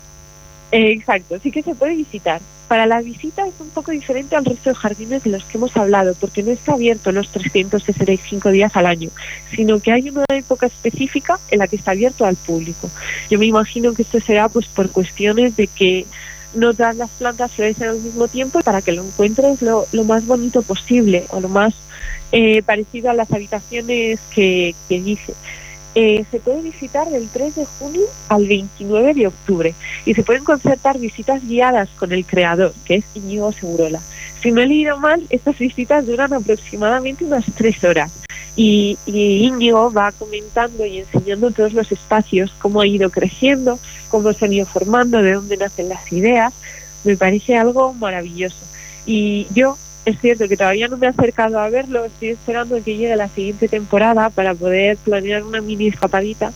Eh, 0.70 0.92
exacto, 0.92 1.38
sí 1.42 1.50
que 1.50 1.62
se 1.62 1.74
puede 1.74 1.96
visitar. 1.96 2.40
Para 2.72 2.86
la 2.86 3.02
visita 3.02 3.46
es 3.46 3.52
un 3.60 3.68
poco 3.68 3.90
diferente 3.90 4.34
al 4.34 4.46
resto 4.46 4.70
de 4.70 4.74
jardines 4.74 5.22
de 5.24 5.28
los 5.28 5.44
que 5.44 5.58
hemos 5.58 5.76
hablado, 5.76 6.14
porque 6.18 6.42
no 6.42 6.52
está 6.52 6.72
abierto 6.72 7.12
los 7.12 7.28
365 7.28 8.50
días 8.50 8.74
al 8.76 8.86
año, 8.86 9.10
sino 9.54 9.78
que 9.78 9.92
hay 9.92 10.08
una 10.08 10.24
época 10.30 10.68
específica 10.68 11.38
en 11.50 11.58
la 11.58 11.68
que 11.68 11.76
está 11.76 11.90
abierto 11.90 12.24
al 12.24 12.36
público. 12.36 12.88
Yo 13.28 13.38
me 13.38 13.44
imagino 13.44 13.92
que 13.92 14.00
esto 14.00 14.20
será 14.20 14.48
pues 14.48 14.68
por 14.68 14.88
cuestiones 14.90 15.54
de 15.54 15.66
que 15.66 16.06
no 16.54 16.72
todas 16.72 16.96
las 16.96 17.10
plantas 17.10 17.52
florecen 17.52 17.88
al 17.88 18.00
mismo 18.00 18.26
tiempo 18.26 18.60
para 18.60 18.80
que 18.80 18.92
lo 18.92 19.04
encuentres 19.04 19.60
lo, 19.60 19.86
lo 19.92 20.04
más 20.04 20.24
bonito 20.26 20.62
posible 20.62 21.26
o 21.28 21.40
lo 21.40 21.50
más 21.50 21.74
eh, 22.32 22.62
parecido 22.62 23.10
a 23.10 23.14
las 23.14 23.30
habitaciones 23.30 24.18
que, 24.34 24.74
que 24.88 24.98
dice. 24.98 25.34
Eh, 25.94 26.24
se 26.30 26.40
puede 26.40 26.62
visitar 26.62 27.10
del 27.10 27.28
3 27.28 27.54
de 27.54 27.66
junio 27.66 28.02
al 28.28 28.46
29 28.46 29.12
de 29.12 29.26
octubre 29.26 29.74
y 30.06 30.14
se 30.14 30.22
pueden 30.22 30.42
concertar 30.42 30.98
visitas 30.98 31.46
guiadas 31.46 31.90
con 31.98 32.12
el 32.12 32.24
creador, 32.24 32.72
que 32.86 32.96
es 32.96 33.04
Iñigo 33.14 33.52
Segurola. 33.52 34.00
Si 34.42 34.52
no 34.52 34.62
he 34.62 34.66
leído 34.66 34.98
mal, 34.98 35.26
estas 35.28 35.58
visitas 35.58 36.06
duran 36.06 36.32
aproximadamente 36.32 37.26
unas 37.26 37.44
tres 37.54 37.84
horas 37.84 38.10
y, 38.56 38.96
y 39.04 39.46
Íñigo 39.46 39.92
va 39.92 40.12
comentando 40.12 40.86
y 40.86 41.00
enseñando 41.00 41.50
todos 41.50 41.74
los 41.74 41.92
espacios, 41.92 42.54
cómo 42.58 42.80
ha 42.80 42.86
ido 42.86 43.10
creciendo, 43.10 43.78
cómo 44.08 44.32
se 44.32 44.46
han 44.46 44.52
ido 44.54 44.66
formando, 44.66 45.22
de 45.22 45.34
dónde 45.34 45.58
nacen 45.58 45.90
las 45.90 46.10
ideas. 46.10 46.54
Me 47.04 47.16
parece 47.18 47.56
algo 47.56 47.92
maravilloso. 47.92 48.64
Y 49.04 49.46
yo 49.54 49.76
es 50.04 50.20
cierto 50.20 50.48
que 50.48 50.56
todavía 50.56 50.88
no 50.88 50.96
me 50.96 51.06
he 51.06 51.10
acercado 51.10 51.58
a 51.58 51.68
verlo, 51.68 52.04
estoy 52.04 52.30
esperando 52.30 52.82
que 52.82 52.96
llegue 52.96 53.14
la 53.16 53.28
siguiente 53.28 53.68
temporada 53.68 54.30
para 54.30 54.54
poder 54.54 54.96
planear 54.98 55.42
una 55.42 55.60
mini 55.60 55.88
escapadita 55.88 56.52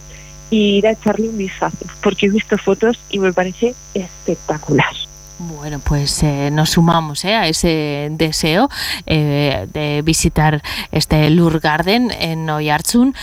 y 0.50 0.78
ir 0.78 0.86
a 0.86 0.92
echarle 0.92 1.28
un 1.28 1.38
vistazo, 1.38 1.86
porque 2.02 2.26
he 2.26 2.28
visto 2.28 2.58
fotos 2.58 2.98
y 3.10 3.18
me 3.18 3.32
parece 3.32 3.74
espectacular. 3.94 4.94
Bueno, 5.38 5.80
pues 5.80 6.22
eh, 6.22 6.50
nos 6.50 6.70
sumamos 6.70 7.24
eh, 7.24 7.34
a 7.34 7.46
ese 7.46 8.08
deseo 8.12 8.70
eh, 9.04 9.66
de 9.70 10.00
visitar 10.02 10.62
este 10.90 11.28
Lur 11.28 11.60
Garden 11.60 12.10
en 12.10 12.48
Oyarzun 12.48 13.14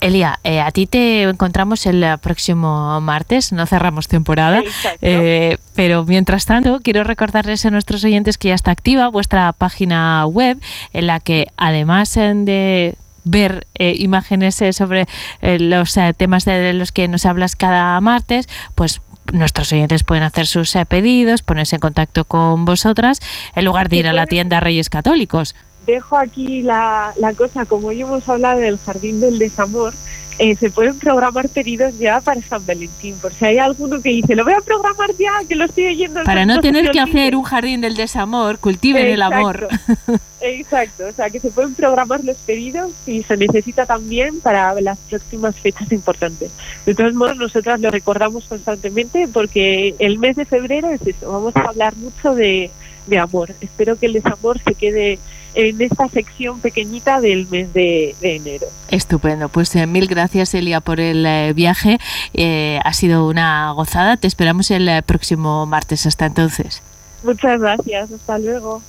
Elia, 0.00 0.38
eh, 0.44 0.60
a 0.60 0.70
ti 0.70 0.86
te 0.86 1.22
encontramos 1.22 1.84
el 1.86 2.04
próximo 2.20 3.00
martes, 3.00 3.52
no 3.52 3.66
cerramos 3.66 4.06
temporada, 4.08 4.62
eh, 5.02 5.58
pero 5.74 6.04
mientras 6.04 6.46
tanto 6.46 6.80
quiero 6.82 7.04
recordarles 7.04 7.66
a 7.66 7.70
nuestros 7.70 8.04
oyentes 8.04 8.38
que 8.38 8.48
ya 8.48 8.54
está 8.54 8.70
activa 8.70 9.08
vuestra 9.08 9.52
página 9.52 10.24
web 10.26 10.60
en 10.92 11.06
la 11.06 11.20
que 11.20 11.48
además 11.56 12.14
de 12.14 12.96
ver 13.24 13.66
eh, 13.74 13.94
imágenes 13.98 14.60
eh, 14.62 14.72
sobre 14.72 15.06
eh, 15.42 15.58
los 15.58 15.96
eh, 15.96 16.14
temas 16.16 16.44
de 16.44 16.72
los 16.72 16.92
que 16.92 17.08
nos 17.08 17.26
hablas 17.26 17.56
cada 17.56 18.00
martes, 18.00 18.48
pues 18.74 19.00
nuestros 19.32 19.72
oyentes 19.72 20.04
pueden 20.04 20.24
hacer 20.24 20.46
sus 20.46 20.74
eh, 20.76 20.86
pedidos, 20.86 21.42
ponerse 21.42 21.76
en 21.76 21.80
contacto 21.80 22.24
con 22.24 22.64
vosotras, 22.64 23.20
en 23.54 23.64
lugar 23.64 23.88
de 23.88 23.96
ir 23.96 24.08
a 24.08 24.12
la 24.12 24.26
tienda 24.26 24.60
Reyes 24.60 24.88
Católicos. 24.88 25.54
Dejo 25.88 26.18
aquí 26.18 26.60
la, 26.60 27.14
la 27.16 27.32
cosa, 27.32 27.64
como 27.64 27.88
hoy 27.88 28.02
hemos 28.02 28.28
hablado 28.28 28.60
del 28.60 28.76
Jardín 28.76 29.20
del 29.20 29.38
Desamor, 29.38 29.94
eh, 30.38 30.54
se 30.54 30.68
pueden 30.68 30.98
programar 30.98 31.48
pedidos 31.48 31.98
ya 31.98 32.20
para 32.20 32.42
San 32.42 32.64
Valentín, 32.66 33.16
por 33.22 33.32
si 33.32 33.46
hay 33.46 33.56
alguno 33.56 34.02
que 34.02 34.10
dice, 34.10 34.36
lo 34.36 34.44
voy 34.44 34.52
a 34.52 34.60
programar 34.60 35.10
ya, 35.18 35.32
que 35.48 35.54
lo 35.54 35.64
estoy 35.64 35.86
oyendo. 35.86 36.24
Para 36.24 36.44
no 36.44 36.60
tener 36.60 36.90
que 36.90 37.00
olvide". 37.00 37.20
hacer 37.20 37.36
un 37.36 37.42
jardín 37.42 37.80
del 37.80 37.96
desamor, 37.96 38.58
cultiven 38.58 39.06
el 39.06 39.22
amor. 39.22 39.66
Exacto, 40.42 41.06
o 41.08 41.12
sea 41.12 41.30
que 41.30 41.40
se 41.40 41.50
pueden 41.50 41.74
programar 41.74 42.22
los 42.22 42.36
pedidos 42.36 42.92
y 43.06 43.22
se 43.22 43.38
necesita 43.38 43.86
también 43.86 44.40
para 44.40 44.78
las 44.82 44.98
próximas 44.98 45.56
fechas 45.56 45.90
importantes. 45.90 46.50
De 46.84 46.94
todos 46.94 47.14
modos, 47.14 47.38
nosotras 47.38 47.80
lo 47.80 47.90
recordamos 47.90 48.44
constantemente 48.44 49.26
porque 49.26 49.94
el 49.98 50.18
mes 50.18 50.36
de 50.36 50.44
febrero 50.44 50.90
es 50.90 51.00
eso, 51.06 51.32
vamos 51.32 51.56
a 51.56 51.62
hablar 51.62 51.96
mucho 51.96 52.34
de, 52.34 52.70
de 53.08 53.18
amor. 53.18 53.54
Espero 53.60 53.98
que 53.98 54.06
el 54.06 54.12
desamor 54.12 54.60
se 54.62 54.74
quede 54.74 55.18
en 55.54 55.80
esta 55.80 56.08
sección 56.08 56.60
pequeñita 56.60 57.20
del 57.20 57.48
mes 57.48 57.72
de, 57.72 58.14
de 58.20 58.36
enero. 58.36 58.66
Estupendo, 58.90 59.48
pues 59.48 59.74
eh, 59.74 59.86
mil 59.86 60.06
gracias 60.06 60.54
Elia 60.54 60.80
por 60.80 61.00
el 61.00 61.24
eh, 61.26 61.52
viaje, 61.54 61.98
Eh, 62.34 62.78
ha 62.84 62.92
sido 62.92 63.26
una 63.26 63.72
gozada, 63.72 64.16
te 64.16 64.26
esperamos 64.26 64.70
el 64.70 65.02
próximo 65.04 65.66
martes, 65.66 66.06
hasta 66.06 66.26
entonces. 66.26 66.82
Muchas 67.24 67.60
gracias, 67.60 68.12
hasta 68.12 68.38
luego. 68.38 68.82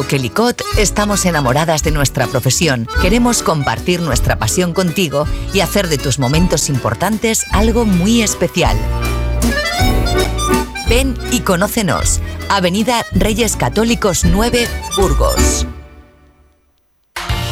Coquelicot 0.00 0.62
estamos 0.78 1.26
enamoradas 1.26 1.82
de 1.82 1.90
nuestra 1.90 2.26
profesión. 2.26 2.88
Queremos 3.02 3.42
compartir 3.42 4.00
nuestra 4.00 4.38
pasión 4.38 4.72
contigo 4.72 5.26
y 5.52 5.60
hacer 5.60 5.88
de 5.88 5.98
tus 5.98 6.18
momentos 6.18 6.70
importantes 6.70 7.44
algo 7.52 7.84
muy 7.84 8.22
especial. 8.22 8.78
Ven 10.88 11.14
y 11.32 11.40
conócenos. 11.40 12.20
Avenida 12.48 13.04
Reyes 13.12 13.56
Católicos 13.56 14.24
9, 14.24 14.66
Burgos. 14.96 15.66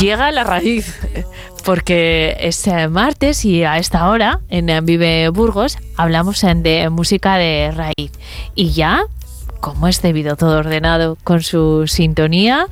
Llega 0.00 0.30
la 0.30 0.44
raíz, 0.44 0.96
porque 1.64 2.36
es 2.38 2.64
eh, 2.68 2.86
martes 2.88 3.44
y 3.44 3.64
a 3.64 3.78
esta 3.78 4.08
hora 4.08 4.38
en 4.48 4.68
eh, 4.68 4.80
Vive 4.80 5.28
Burgos 5.30 5.76
hablamos 5.96 6.44
eh, 6.44 6.54
de 6.54 6.88
música 6.88 7.36
de 7.36 7.72
raíz. 7.72 8.12
Y 8.54 8.70
ya, 8.70 9.02
como 9.58 9.88
es 9.88 10.00
debido 10.00 10.36
todo 10.36 10.58
ordenado, 10.58 11.18
con 11.24 11.42
su 11.42 11.88
sintonía 11.88 12.68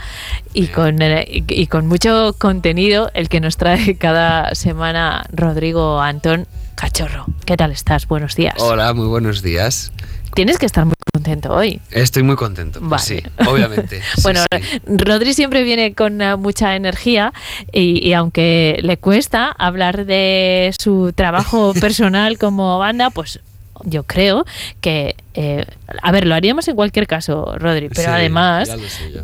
y 0.54 0.68
con, 0.68 0.98
y 1.00 1.66
con 1.66 1.88
mucho 1.88 2.36
contenido, 2.38 3.10
el 3.12 3.28
que 3.28 3.40
nos 3.40 3.56
trae 3.56 3.96
cada 3.98 4.54
semana 4.54 5.26
Rodrigo 5.32 6.00
Antón 6.00 6.46
Cachorro. 6.76 7.26
¿Qué 7.44 7.56
tal 7.56 7.72
estás? 7.72 8.06
Buenos 8.06 8.36
días. 8.36 8.54
Hola, 8.58 8.94
muy 8.94 9.08
buenos 9.08 9.42
días. 9.42 9.92
Tienes 10.34 10.58
que 10.58 10.66
estar 10.66 10.84
muy 10.84 10.94
contento 11.48 11.54
hoy. 11.54 11.80
Estoy 11.90 12.22
muy 12.22 12.36
contento, 12.36 12.80
pues 12.80 13.02
sí, 13.02 13.22
obviamente. 13.46 14.00
bueno, 14.22 14.40
Rodri 14.86 15.34
siempre 15.34 15.62
viene 15.62 15.94
con 15.94 16.20
uh, 16.20 16.36
mucha 16.38 16.76
energía 16.76 17.32
y, 17.72 18.12
aunque 18.12 18.78
le 18.82 18.96
cuesta 18.96 19.50
hablar 19.50 20.06
de 20.06 20.74
su 20.78 21.12
trabajo 21.14 21.74
personal 21.80 22.38
como 22.38 22.78
banda, 22.78 23.10
pues 23.10 23.40
yo 23.84 24.04
creo 24.04 24.46
que, 24.80 25.16
eh, 25.34 25.66
a 26.02 26.10
ver, 26.10 26.26
lo 26.26 26.34
haríamos 26.34 26.66
en 26.66 26.76
cualquier 26.76 27.06
caso, 27.06 27.54
Rodri, 27.58 27.90
pero 27.90 28.12
además 28.12 28.70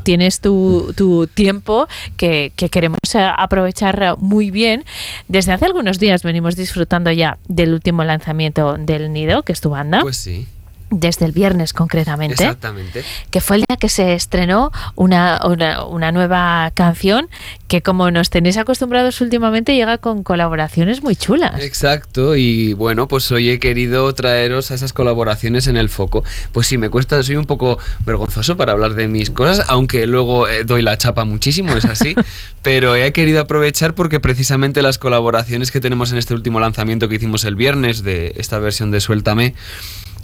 tienes 0.02 0.40
tu, 0.40 0.92
tu 0.94 1.26
tiempo 1.26 1.88
que, 2.18 2.52
que, 2.54 2.68
queremos 2.68 2.98
eh, 3.14 3.30
aprovechar 3.36 4.16
muy 4.18 4.50
bien. 4.50 4.84
Desde 5.28 5.52
hace 5.52 5.64
algunos 5.64 5.98
días 5.98 6.22
venimos 6.22 6.54
disfrutando 6.54 7.10
ya 7.10 7.38
del 7.48 7.72
último 7.72 8.04
lanzamiento 8.04 8.76
del 8.78 9.12
Nido, 9.12 9.42
que 9.42 9.52
es 9.52 9.60
tu 9.62 9.70
banda. 9.70 10.00
Pues 10.02 10.18
sí 10.18 10.46
desde 10.92 11.26
el 11.26 11.32
viernes 11.32 11.72
concretamente, 11.72 12.34
Exactamente. 12.34 13.04
que 13.30 13.40
fue 13.40 13.56
el 13.56 13.64
día 13.68 13.76
que 13.76 13.88
se 13.88 14.14
estrenó 14.14 14.70
una, 14.94 15.40
una, 15.46 16.12
nueva 16.12 16.70
canción 16.74 17.28
que 17.68 17.80
como 17.80 18.10
nos 18.10 18.28
tenéis 18.28 18.58
acostumbrados 18.58 19.20
últimamente 19.20 19.74
llega 19.74 19.98
con 19.98 20.22
colaboraciones 20.22 21.02
muy 21.02 21.16
chulas. 21.16 21.60
Exacto, 21.62 22.36
y 22.36 22.74
bueno, 22.74 23.08
pues 23.08 23.30
hoy 23.32 23.50
he 23.50 23.58
querido 23.58 24.12
traeros 24.14 24.70
a 24.70 24.74
esas 24.74 24.92
colaboraciones 24.92 25.66
en 25.66 25.76
el 25.76 25.88
foco. 25.88 26.22
Pues 26.52 26.66
sí, 26.66 26.76
me 26.76 26.90
cuesta, 26.90 27.22
soy 27.22 27.36
un 27.36 27.46
poco 27.46 27.78
vergonzoso 28.04 28.56
para 28.56 28.72
hablar 28.72 28.94
de 28.94 29.08
mis 29.08 29.30
cosas, 29.30 29.64
aunque 29.68 30.06
luego 30.06 30.48
eh, 30.48 30.64
doy 30.64 30.82
la 30.82 30.98
chapa 30.98 31.24
muchísimo, 31.24 31.72
es 31.72 31.86
así, 31.86 32.14
pero 32.62 32.94
he 32.94 33.12
querido 33.12 33.40
aprovechar 33.40 33.94
porque 33.94 34.20
precisamente 34.20 34.82
las 34.82 34.98
colaboraciones 34.98 35.70
que 35.70 35.80
tenemos 35.80 36.12
en 36.12 36.18
este 36.18 36.34
último 36.34 36.60
lanzamiento 36.60 37.08
que 37.08 37.14
hicimos 37.14 37.44
el 37.44 37.56
viernes 37.56 38.02
de 38.02 38.34
esta 38.36 38.58
versión 38.58 38.90
de 38.90 39.00
Suéltame, 39.00 39.54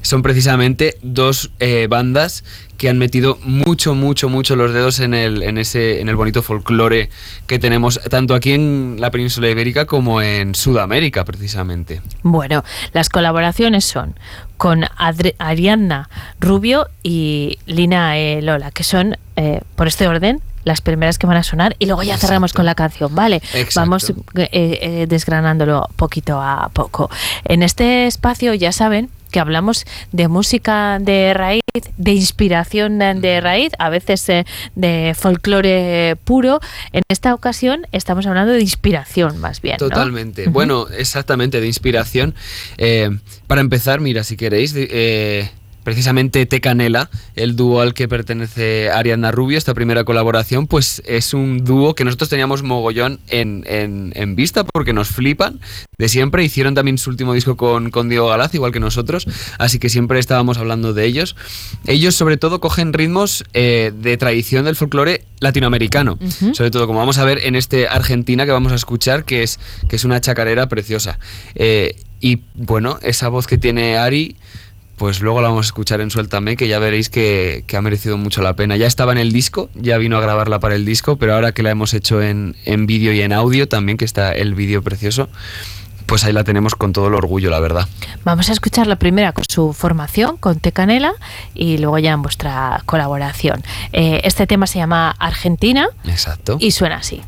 son 0.08 0.22
precisamente 0.22 0.96
dos 1.02 1.50
eh, 1.60 1.86
bandas 1.86 2.42
que 2.78 2.88
han 2.88 2.96
metido 2.96 3.38
mucho, 3.42 3.94
mucho, 3.94 4.30
mucho 4.30 4.56
los 4.56 4.72
dedos 4.72 5.00
en 5.00 5.12
el, 5.12 5.42
en 5.42 5.58
ese, 5.58 6.00
en 6.00 6.08
el 6.08 6.16
bonito 6.16 6.42
folclore 6.42 7.10
que 7.46 7.58
tenemos 7.58 8.00
tanto 8.08 8.34
aquí 8.34 8.52
en 8.52 8.96
la 9.00 9.10
península 9.10 9.50
ibérica 9.50 9.84
como 9.84 10.22
en 10.22 10.54
Sudamérica, 10.54 11.26
precisamente. 11.26 12.00
Bueno, 12.22 12.64
las 12.94 13.10
colaboraciones 13.10 13.84
son 13.84 14.14
con 14.56 14.86
Ariadna 14.96 16.08
Rubio 16.40 16.88
y 17.02 17.58
Lina 17.66 18.16
e. 18.16 18.40
Lola, 18.40 18.70
que 18.70 18.84
son, 18.84 19.18
eh, 19.36 19.60
por 19.76 19.88
este 19.88 20.08
orden, 20.08 20.40
las 20.64 20.80
primeras 20.80 21.18
que 21.18 21.26
van 21.26 21.36
a 21.36 21.42
sonar 21.42 21.76
y 21.78 21.84
luego 21.84 22.02
ya 22.02 22.16
cerramos 22.16 22.54
con 22.54 22.64
la 22.64 22.74
canción, 22.74 23.14
¿vale? 23.14 23.42
Vamos 23.74 24.10
eh, 24.34 25.06
desgranándolo 25.06 25.86
poquito 25.96 26.40
a 26.40 26.70
poco. 26.72 27.10
En 27.44 27.62
este 27.62 28.06
espacio, 28.06 28.54
ya 28.54 28.72
saben, 28.72 29.10
que 29.30 29.40
hablamos 29.40 29.85
de 30.12 30.28
música 30.28 30.99
de 31.00 31.35
raíz, 31.35 31.62
de 31.97 32.12
inspiración 32.12 32.99
de 32.99 33.40
raíz, 33.40 33.73
a 33.78 33.88
veces 33.90 34.28
eh, 34.28 34.44
de 34.75 35.14
folclore 35.18 36.16
puro. 36.25 36.61
En 36.92 37.02
esta 37.08 37.35
ocasión 37.35 37.87
estamos 37.92 38.26
hablando 38.26 38.52
de 38.52 38.61
inspiración 38.61 39.38
más 39.38 39.61
bien. 39.61 39.76
Totalmente. 39.78 40.49
Bueno, 40.49 40.87
exactamente, 40.88 41.61
de 41.61 41.66
inspiración. 41.66 42.35
Eh, 42.76 43.11
para 43.47 43.61
empezar, 43.61 44.00
mira, 44.00 44.25
si 44.25 44.37
queréis, 44.37 44.75
eh, 44.76 45.50
precisamente 45.85 46.44
Te 46.47 46.61
Canela, 46.61 47.11
el 47.35 47.56
dúo 47.56 47.80
al 47.80 47.94
que 47.94 48.08
pertenece 48.08 48.90
Ariana 48.90 49.32
Rubio, 49.32 49.58
esta 49.58 49.75
primera 49.75 50.04
colaboración, 50.04 50.66
pues 50.66 51.02
es 51.06 51.35
un 51.35 51.64
dúo 51.64 51.94
que 51.94 52.04
nosotros 52.04 52.28
teníamos 52.28 52.62
mogollón 52.62 53.20
en, 53.28 53.64
en, 53.66 54.37
vista 54.37 54.64
porque 54.64 54.92
nos 54.92 55.08
flipan 55.08 55.61
de 55.97 56.08
siempre. 56.08 56.44
Hicieron 56.44 56.75
también 56.75 56.99
su 56.99 57.11
último 57.11 57.35
disco 57.35 57.56
con, 57.56 57.90
con, 57.90 58.08
Diego 58.08 58.28
Galaz, 58.28 58.54
igual 58.54 58.73
que 58.73 58.80
nosotros, 58.80 59.26
así 59.58 59.78
que 59.78 59.88
siempre 59.88 60.18
estábamos 60.18 60.58
hablando 60.58 60.92
de 60.92 61.04
ellos. 61.04 61.37
Ellos 61.87 62.14
sobre 62.14 62.37
todo 62.37 62.61
cogen 62.61 62.92
ritmos 62.92 63.44
eh, 63.52 63.92
de 63.94 64.16
tradición 64.16 64.64
del 64.64 64.76
folclore 64.76 65.25
latinoamericano, 65.40 66.18
sobre 66.52 66.70
todo 66.70 66.87
como 66.87 66.99
vamos 66.99 67.18
a 67.18 67.25
ver 67.25 67.44
en 67.44 67.56
este 67.56 67.88
Argentina 67.88 68.44
que 68.44 68.52
vamos 68.52 68.73
a 68.73 68.76
escuchar, 68.76 69.25
que 69.25 69.42
es, 69.42 69.58
que 69.88 69.97
es 69.97 70.04
una 70.04 70.20
chacarera 70.20 70.68
preciosa. 70.68 71.18
Eh, 71.54 71.97
y 72.20 72.42
bueno, 72.54 72.99
esa 73.02 73.28
voz 73.28 73.47
que 73.47 73.58
tiene 73.58 73.97
Ari 73.97 74.37
pues 74.99 75.21
luego 75.21 75.40
la 75.40 75.49
vamos 75.49 75.67
a 75.67 75.69
escuchar 75.69 76.00
en 76.00 76.11
Suéltame, 76.11 76.57
que 76.57 76.69
ya 76.69 76.78
veréis 76.78 77.09
que, 77.09 77.64
ha 77.75 77.81
merecido 77.81 78.19
mucho 78.19 78.43
la 78.43 78.55
pena. 78.55 78.76
Ya 78.76 78.87
estaba 78.87 79.12
en 79.12 79.19
el 79.19 79.33
disco, 79.33 79.71
ya 79.75 79.97
vino 79.99 80.19
a 80.19 80.21
grabarla 80.21 80.59
para 80.59 80.75
el 80.75 80.85
disco, 80.85 81.17
pero 81.17 81.34
ahora 81.34 81.52
que 81.52 81.63
la 81.63 81.71
hemos 81.71 81.95
hecho 81.95 82.21
en, 82.21 82.56
en 82.65 82.87
vídeo 82.87 83.13
y 83.13 83.23
en 83.23 83.32
audio 83.32 83.69
también, 83.69 83.97
que 83.97 84.04
está 84.04 84.32
el 84.32 84.54
vídeo 84.54 84.82
precioso, 84.82 85.28
pues 86.08 86.25
ahí 86.25 86.32
la 86.32 86.43
tenemos 86.43 86.75
con 86.75 86.93
todo 86.93 87.08
el 87.08 87.15
orgullo, 87.15 87.50
la 87.50 87.61
verdad. 87.61 87.87
Vamos 88.25 88.49
a 88.49 88.52
escuchar 88.52 88.87
la 88.87 88.97
primera 88.97 89.32
con 89.32 89.45
su 89.49 89.75
formación, 89.75 90.39
con 90.39 90.58
Tecanela, 90.58 91.13
y 91.54 91.78
luego 91.78 91.99
ya 91.99 92.13
en 92.13 92.23
vuestra 92.23 92.82
colaboración. 92.87 93.63
Eh, 93.93 94.23
este 94.25 94.47
tema 94.47 94.67
se 94.67 94.78
llama 94.78 95.15
Argentina. 95.19 95.89
Exacto. 96.04 96.56
Y 96.61 96.71
suena 96.71 96.97
así. 96.97 97.23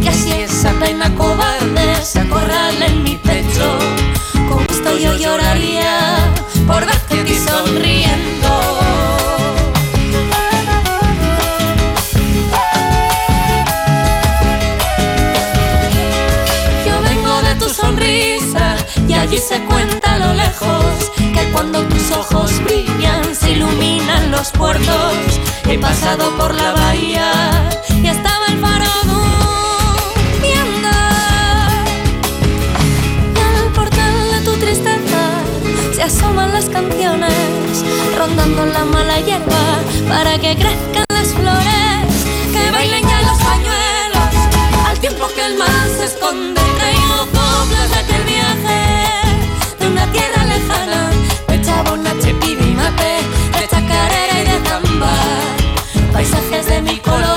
Que 0.00 0.08
así 0.08 0.32
esa 0.32 0.72
pena 0.80 1.14
cobarde 1.14 2.02
se 2.02 2.20
acorrala 2.20 2.86
en 2.86 3.02
mi 3.02 3.16
pecho. 3.16 3.78
Como 4.48 4.62
estoy 4.62 5.02
yo 5.02 5.14
lloraría 5.14 6.16
por 6.66 6.86
verte 6.86 7.24
ti 7.24 7.34
sonriendo. 7.34 8.48
Yo 16.86 17.02
vengo 17.02 17.42
de 17.42 17.54
tu 17.56 17.68
sonrisa 17.68 18.76
y 19.06 19.12
allí 19.12 19.38
se 19.38 19.60
cuenta 19.64 20.14
a 20.14 20.18
lo 20.18 20.34
lejos 20.34 21.12
que 21.16 21.50
cuando 21.52 21.82
tus 21.84 22.10
ojos 22.12 22.52
brillan 22.64 23.34
se 23.34 23.52
iluminan 23.52 24.30
los 24.30 24.50
puertos. 24.50 25.14
He 25.68 25.78
pasado 25.78 26.30
por 26.38 26.54
la 26.54 26.72
bahía 26.72 27.68
canciones, 36.72 37.84
rondando 38.16 38.66
la 38.66 38.84
mala 38.84 39.20
hierba 39.20 39.78
para 40.08 40.38
que 40.38 40.54
crezcan 40.56 41.04
las 41.10 41.28
flores, 41.28 42.06
que 42.52 42.70
bailen 42.70 43.02
ya 43.06 43.22
los 43.22 43.38
pañuelos, 43.38 44.32
al 44.86 44.98
tiempo 45.00 45.26
que 45.34 45.46
el 45.46 45.58
mar 45.58 45.88
se 45.98 46.04
esconde, 46.06 46.60
traigo 46.78 47.26
coplas 47.26 47.90
de 47.90 47.98
aquel 47.98 48.22
viaje, 48.24 48.80
de 49.78 49.86
una 49.86 50.06
tierra 50.12 50.44
lejana, 50.44 51.10
de 51.48 51.60
chabona, 51.62 52.12
chepibi, 52.20 52.74
mate, 52.74 53.20
de 53.58 53.68
chacarera 53.68 54.40
y 54.40 54.44
de 54.44 54.68
zambar, 54.68 56.12
paisajes 56.12 56.66
de 56.66 56.82
mil 56.82 57.00
colores, 57.02 57.27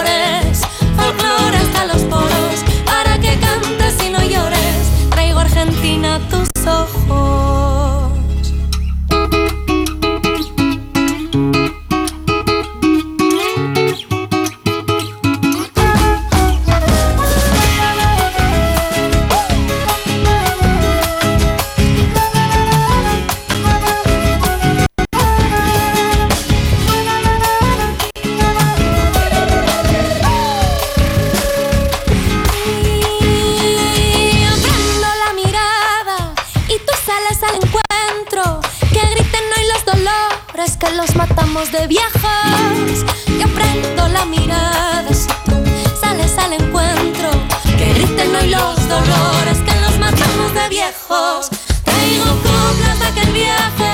los 41.02 41.16
matamos 41.16 41.72
de 41.72 41.88
viejos. 41.88 43.06
Yo 43.40 43.48
prendo 43.56 44.08
la 44.08 44.24
mirada 44.26 45.12
si 45.12 45.28
tú 45.46 45.58
sales 46.00 46.38
al 46.38 46.54
encuentro. 46.54 47.30
Que 47.78 47.94
griten 47.94 48.36
hoy 48.36 48.50
los 48.50 48.76
dolores 48.88 49.58
que 49.66 49.76
los 49.82 49.98
matamos 49.98 50.54
de 50.54 50.70
viejos. 50.70 51.50
Traigo 51.84 52.26
coplas 52.46 53.00
de 53.00 53.06
aquel 53.08 53.34
viaje 53.34 53.94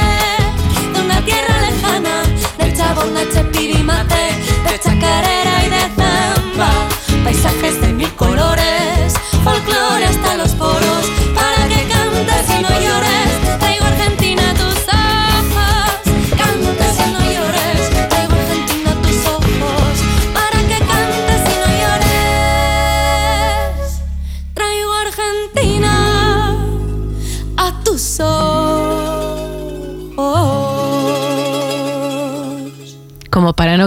de 0.93 0.99
una 0.99 1.23
tierra 1.23 1.55
lejana, 1.61 2.23
del 2.57 2.75
chabón 2.75 3.13
de 3.13 3.29
Chepiri 3.29 3.83
Mate 3.83 4.17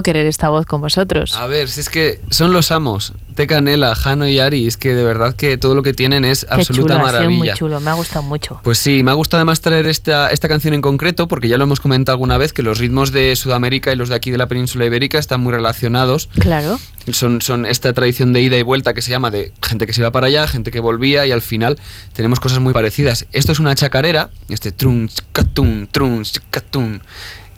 no 0.01 0.03
querer 0.03 0.27
esta 0.27 0.49
voz 0.49 0.67
con 0.67 0.81
vosotros. 0.81 1.37
A 1.37 1.47
ver, 1.47 1.69
si 1.69 1.81
es 1.81 1.91
que 1.91 2.21
son 2.31 2.53
los 2.53 2.71
amos, 2.71 3.13
Canela, 3.47 3.95
Jano 3.95 4.29
y 4.29 4.39
Ari, 4.39 4.67
es 4.67 4.77
que 4.77 4.95
de 4.95 5.05
verdad 5.05 5.35
que 5.35 5.57
todo 5.59 5.75
lo 5.75 5.83
que 5.83 5.93
tienen 5.93 6.25
es 6.25 6.45
Qué 6.45 6.55
absoluta 6.55 6.95
chulo, 6.95 7.05
maravilla. 7.05 7.39
muy 7.39 7.53
chulo, 7.55 7.81
me 7.81 7.91
ha 7.91 7.95
gustado 7.95 8.23
mucho. 8.23 8.61
Pues 8.63 8.79
sí, 8.79 9.03
me 9.03 9.11
ha 9.11 9.15
gustado 9.15 9.41
además 9.41 9.61
traer 9.61 9.87
esta, 9.87 10.31
esta 10.31 10.49
canción 10.49 10.75
en 10.75 10.83
concreto, 10.83 11.29
porque 11.29 11.49
ya 11.49 11.57
lo 11.57 11.65
hemos 11.65 11.81
comentado 11.81 12.15
alguna 12.15 12.39
vez, 12.39 12.53
que 12.53 12.63
los 12.63 12.79
ritmos 12.79 13.13
de 13.13 13.35
Sudamérica 13.37 13.93
y 13.93 13.97
los 13.97 14.09
de 14.09 14.15
aquí 14.15 14.31
de 14.31 14.39
la 14.39 14.47
península 14.47 14.85
ibérica 14.85 15.19
están 15.19 15.41
muy 15.41 15.53
relacionados. 15.53 16.29
Claro. 16.39 16.79
Son, 17.13 17.41
son 17.41 17.67
esta 17.67 17.93
tradición 17.93 18.33
de 18.33 18.43
ida 18.43 18.57
y 18.57 18.63
vuelta 18.63 18.95
que 18.95 19.03
se 19.03 19.11
llama 19.11 19.31
de 19.31 19.53
gente 19.63 19.87
que 19.87 19.93
se 19.93 20.01
iba 20.03 20.11
para 20.11 20.27
allá, 20.27 20.47
gente 20.47 20.71
que 20.71 20.81
volvía 20.81 21.27
y 21.27 21.33
al 21.33 21.43
final 21.43 21.79
tenemos 22.13 22.41
cosas 22.41 22.61
muy 22.61 22.73
parecidas. 22.73 23.27
Esto 23.33 23.53
es 23.53 23.59
una 23.59 23.75
chacarera, 23.75 24.31
este 24.49 24.73
trun, 24.73 25.11
catun, 25.33 25.89
trun, 25.91 26.25
catun, 26.51 27.03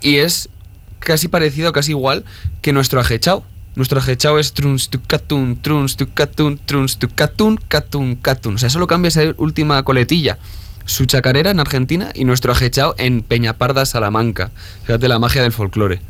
y 0.01 0.17
es 0.17 0.49
casi 1.05 1.29
parecido, 1.29 1.73
casi 1.73 1.93
igual 1.93 2.25
que 2.61 2.73
nuestro 2.73 3.01
ajechao. 3.01 3.45
Nuestro 3.75 3.99
ajechao 4.01 4.39
es 4.39 4.53
truns 4.53 4.91
tu 4.91 5.01
catun, 5.01 5.61
truns 5.61 5.97
tu 5.97 6.13
catun, 6.13 6.59
truns 6.59 6.99
tu 6.99 7.09
catun, 7.09 7.59
catun, 7.69 8.17
catun. 8.17 8.55
O 8.57 8.59
sea, 8.59 8.69
solo 8.69 8.87
cambia 8.87 9.09
esa 9.09 9.23
última 9.39 9.83
coletilla. 9.83 10.39
Su 10.93 11.07
chacarera 11.07 11.51
en 11.51 11.59
Argentina 11.59 12.11
y 12.15 12.27
nuestro 12.27 12.53
ajechao 12.53 12.95
en 12.99 13.23
Peñaparda, 13.23 13.87
Salamanca. 13.87 14.51
Fíjate 14.85 15.09
la 15.09 15.19
magia 15.19 15.41
del 15.41 15.51
folclore. 15.51 16.03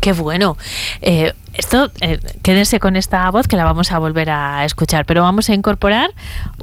Qué 0.00 0.12
bueno. 0.12 0.58
Eh, 1.00 1.32
esto, 1.54 1.90
eh, 2.02 2.20
quédense 2.42 2.78
con 2.78 2.96
esta 2.96 3.30
voz 3.30 3.48
que 3.48 3.56
la 3.56 3.64
vamos 3.64 3.90
a 3.90 3.98
volver 3.98 4.28
a 4.28 4.66
escuchar, 4.66 5.06
pero 5.06 5.22
vamos 5.22 5.48
a 5.48 5.54
incorporar 5.54 6.10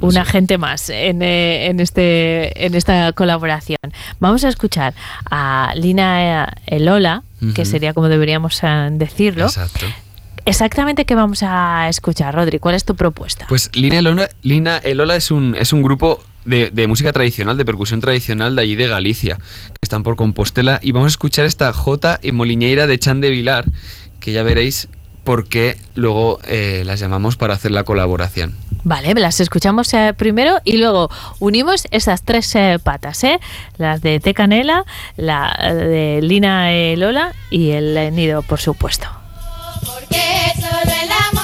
un 0.00 0.16
agente 0.16 0.58
más 0.58 0.90
en, 0.90 1.22
eh, 1.22 1.66
en, 1.66 1.80
este, 1.80 2.66
en 2.66 2.76
esta 2.76 3.12
colaboración. 3.14 3.78
Vamos 4.20 4.44
a 4.44 4.48
escuchar 4.48 4.94
a 5.28 5.72
Lina 5.74 6.54
Elola, 6.66 7.24
que 7.56 7.64
sería 7.64 7.94
como 7.94 8.08
deberíamos 8.08 8.62
decirlo. 8.92 9.46
Exacto. 9.46 9.86
Exactamente 10.44 11.04
qué 11.04 11.16
vamos 11.16 11.42
a 11.42 11.88
escuchar, 11.88 12.32
Rodri. 12.32 12.60
¿Cuál 12.60 12.76
es 12.76 12.84
tu 12.84 12.94
propuesta? 12.94 13.46
Pues 13.48 13.70
Lina 13.74 13.98
Elola, 13.98 14.28
Lina 14.42 14.78
Elola 14.78 15.16
es, 15.16 15.32
un, 15.32 15.56
es 15.58 15.72
un 15.72 15.82
grupo 15.82 16.22
de, 16.46 16.70
de 16.70 16.86
música 16.86 17.12
tradicional, 17.12 17.56
de 17.56 17.64
percusión 17.64 18.00
tradicional 18.00 18.56
de 18.56 18.62
allí 18.62 18.76
de 18.76 18.88
Galicia, 18.88 19.36
que 19.36 19.78
están 19.82 20.02
por 20.02 20.16
Compostela, 20.16 20.80
y 20.82 20.92
vamos 20.92 21.08
a 21.08 21.14
escuchar 21.14 21.44
esta 21.44 21.72
J 21.72 22.20
y 22.22 22.32
Moliñeira 22.32 22.86
de 22.86 22.98
Chan 22.98 23.20
de 23.20 23.30
Vilar, 23.30 23.66
que 24.20 24.32
ya 24.32 24.42
veréis 24.42 24.88
por 25.26 25.48
qué 25.48 25.76
luego 25.96 26.38
eh, 26.46 26.84
las 26.86 27.00
llamamos 27.00 27.36
para 27.36 27.52
hacer 27.52 27.72
la 27.72 27.82
colaboración. 27.82 28.54
Vale, 28.84 29.12
las 29.14 29.40
escuchamos 29.40 29.92
eh, 29.92 30.14
primero 30.16 30.60
y 30.64 30.76
luego 30.76 31.10
unimos 31.40 31.88
esas 31.90 32.22
tres 32.22 32.54
eh, 32.54 32.78
patas, 32.82 33.24
¿eh? 33.24 33.40
Las 33.76 34.00
de 34.00 34.20
Te 34.20 34.32
Canela, 34.32 34.84
la 35.16 35.52
de 35.74 36.20
Lina 36.22 36.70
Lola 36.96 37.32
y 37.50 37.70
el 37.70 38.14
nido, 38.14 38.42
por 38.42 38.60
supuesto. 38.60 39.08
Porque 39.80 40.22
solo 40.54 40.92
en 41.02 41.08
la 41.08 41.40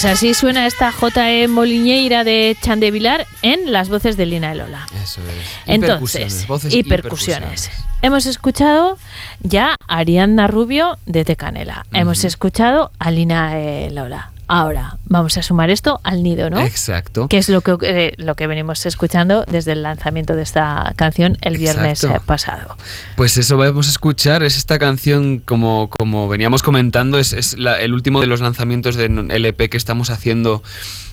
Pues 0.00 0.14
así 0.14 0.32
suena 0.32 0.66
esta 0.66 0.92
J.E. 0.92 1.46
Moliñeira 1.46 2.24
de 2.24 2.56
Chandevilar 2.62 3.26
en 3.42 3.70
las 3.70 3.90
voces 3.90 4.16
de 4.16 4.24
Lina 4.24 4.50
Elola. 4.52 4.86
Eso 4.94 5.20
es. 5.20 5.66
Y 5.66 5.72
Entonces, 5.72 6.46
percusiones, 6.46 6.74
y 6.74 6.82
percusiones. 6.84 7.70
Hemos 8.00 8.24
escuchado 8.24 8.96
ya 9.42 9.76
a 9.88 9.98
Ariadna 9.98 10.46
Rubio 10.46 10.96
de 11.04 11.26
Tecanela. 11.26 11.84
Hemos 11.92 12.24
escuchado 12.24 12.92
a 12.98 13.10
Lina 13.10 13.60
eh, 13.60 13.90
Lola. 13.90 14.32
Ahora 14.52 14.98
vamos 15.04 15.38
a 15.38 15.42
sumar 15.44 15.70
esto 15.70 16.00
al 16.02 16.24
nido, 16.24 16.50
¿no? 16.50 16.58
Exacto. 16.58 17.28
Que 17.28 17.38
es 17.38 17.48
lo 17.48 17.60
que, 17.60 17.76
eh, 17.82 18.14
lo 18.16 18.34
que 18.34 18.48
venimos 18.48 18.84
escuchando 18.84 19.44
desde 19.48 19.72
el 19.72 19.84
lanzamiento 19.84 20.34
de 20.34 20.42
esta 20.42 20.92
canción 20.96 21.38
el 21.42 21.56
viernes 21.56 22.02
Exacto. 22.02 22.26
pasado. 22.26 22.76
Pues 23.14 23.36
eso 23.36 23.56
vamos 23.56 23.86
a 23.86 23.90
escuchar, 23.90 24.42
es 24.42 24.56
esta 24.56 24.80
canción, 24.80 25.38
como, 25.38 25.88
como 25.88 26.28
veníamos 26.28 26.64
comentando, 26.64 27.20
es, 27.20 27.32
es 27.32 27.56
la- 27.58 27.80
el 27.80 27.94
último 27.94 28.20
de 28.20 28.26
los 28.26 28.40
lanzamientos 28.40 28.96
del 28.96 29.30
LP 29.30 29.70
que 29.70 29.76
estamos 29.76 30.10
haciendo 30.10 30.64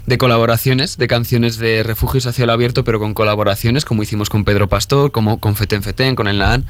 de 0.08 0.18
colaboraciones, 0.18 0.98
de 0.98 1.08
canciones 1.08 1.58
de 1.58 1.84
refugios 1.84 2.26
hacia 2.26 2.46
el 2.46 2.50
abierto, 2.50 2.84
pero 2.84 2.98
con 2.98 3.14
colaboraciones, 3.14 3.86
como 3.86 4.02
hicimos 4.02 4.30
con 4.30 4.46
Pedro 4.46 4.68
Pastor, 4.68 5.12
como 5.12 5.40
con 5.40 5.56
Feten 5.56 5.84
Feten, 5.84 6.16
con 6.16 6.28
el 6.28 6.40
Naan. 6.40 6.66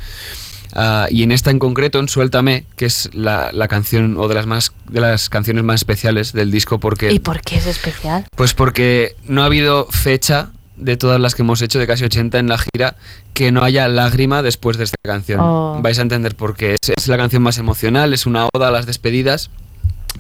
Ah, 0.80 1.08
y 1.10 1.24
en 1.24 1.32
esta 1.32 1.50
en 1.50 1.58
concreto, 1.58 2.00
en 2.00 2.08
Suéltame, 2.08 2.66
que 2.76 2.86
es 2.86 3.10
la, 3.14 3.52
la 3.52 3.68
canción 3.68 4.16
o 4.18 4.28
de 4.28 4.36
las 4.36 4.46
más 4.46 4.72
de 4.88 5.02
las 5.02 5.28
canciones 5.28 5.64
más 5.64 5.82
especiales 5.82 6.34
del 6.34 6.52
disco, 6.52 6.80
porque 6.80 7.12
¿Y 7.12 7.18
por 7.20 7.42
qué 7.42 7.58
es 7.58 7.66
especial? 7.66 8.26
pues 8.36 8.54
porque 8.54 9.16
no 9.26 9.42
ha 9.42 9.46
habido 9.46 9.88
fecha 9.90 10.52
de 10.76 10.96
todas 10.96 11.20
las 11.20 11.34
que 11.34 11.42
hemos 11.42 11.64
hecho, 11.64 11.80
de 11.80 11.88
casi 11.88 12.04
80 12.04 12.38
en 12.38 12.48
la 12.48 12.60
gira, 12.60 12.96
que 13.34 13.52
no 13.52 13.64
haya 13.64 13.88
lágrima 13.88 14.44
después 14.44 14.78
de 14.78 14.84
esta 14.84 14.98
canción. 15.04 15.40
Oh. 15.42 15.80
Vais 15.82 15.98
a 15.98 16.04
entender 16.04 16.36
por 16.36 16.56
qué. 16.56 16.76
Es, 16.80 16.90
es 16.96 17.08
la 17.08 17.18
canción 17.18 17.42
más 17.42 17.58
emocional, 17.58 18.14
es 18.14 18.28
una 18.28 18.48
oda 18.54 18.68
a 18.68 18.72
las 18.72 18.86
despedidas. 18.86 19.50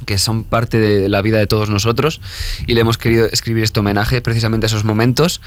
Que 0.06 0.18
son 0.18 0.44
parte 0.44 0.80
de 0.80 1.10
la 1.10 1.22
vida 1.22 1.38
de 1.38 1.48
todos 1.48 1.70
nosotros 1.70 2.22
y 2.66 2.74
le 2.74 2.82
hemos 2.82 2.98
querido 2.98 3.26
escribir 3.26 3.64
este 3.64 3.80
homenaje 3.80 4.22
precisamente 4.22 4.66
a 4.66 4.68
esos 4.68 4.84
momentos. 4.84 5.42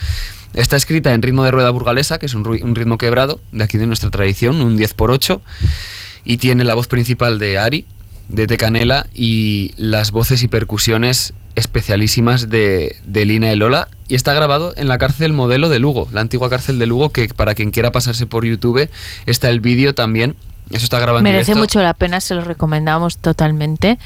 Está 0.54 0.76
escrita 0.76 1.14
en 1.14 1.22
ritmo 1.22 1.44
de 1.44 1.50
rueda 1.50 1.70
burgalesa, 1.70 2.18
que 2.18 2.26
es 2.26 2.34
un, 2.34 2.44
ritmo 2.74 2.98
quebrado 2.98 3.40
de 3.52 3.64
aquí 3.64 3.78
de 3.78 3.86
nuestra 3.86 4.10
tradición, 4.10 4.60
un 4.60 4.76
10 4.76 4.94
por 4.94 5.10
8 5.10 5.40
y 6.24 6.38
tiene 6.38 6.64
la 6.64 6.74
voz 6.74 6.86
principal 6.86 7.38
de 7.38 7.58
Ari, 7.58 7.86
de 8.28 8.46
Tecanela 8.46 9.06
y 9.14 9.72
las 9.76 10.10
voces 10.10 10.42
y 10.42 10.48
percusiones 10.48 11.34
especialísimas 11.54 12.48
de, 12.48 12.96
de 13.04 13.24
Lina 13.24 13.52
y 13.52 13.56
Lola 13.56 13.88
y 14.08 14.14
está 14.14 14.34
grabado 14.34 14.72
en 14.76 14.88
la 14.88 14.98
cárcel 14.98 15.32
modelo 15.32 15.68
de 15.68 15.78
Lugo, 15.78 16.08
la 16.12 16.20
antigua 16.20 16.50
cárcel 16.50 16.78
de 16.78 16.86
Lugo 16.86 17.10
que 17.10 17.28
para 17.28 17.54
quien 17.54 17.70
quiera 17.70 17.92
pasarse 17.92 18.26
por 18.26 18.44
YouTube 18.44 18.88
está 19.26 19.50
el 19.50 19.60
vídeo 19.60 19.94
también. 19.94 20.36
Eso 20.70 20.84
está 20.84 20.98
grabado 20.98 21.18
en 21.18 21.24
Merece 21.24 21.46
directo. 21.52 21.60
mucho 21.60 21.82
la 21.82 21.94
pena, 21.94 22.20
se 22.20 22.34
lo 22.36 22.42
recomendamos 22.42 23.18
totalmente. 23.18 23.98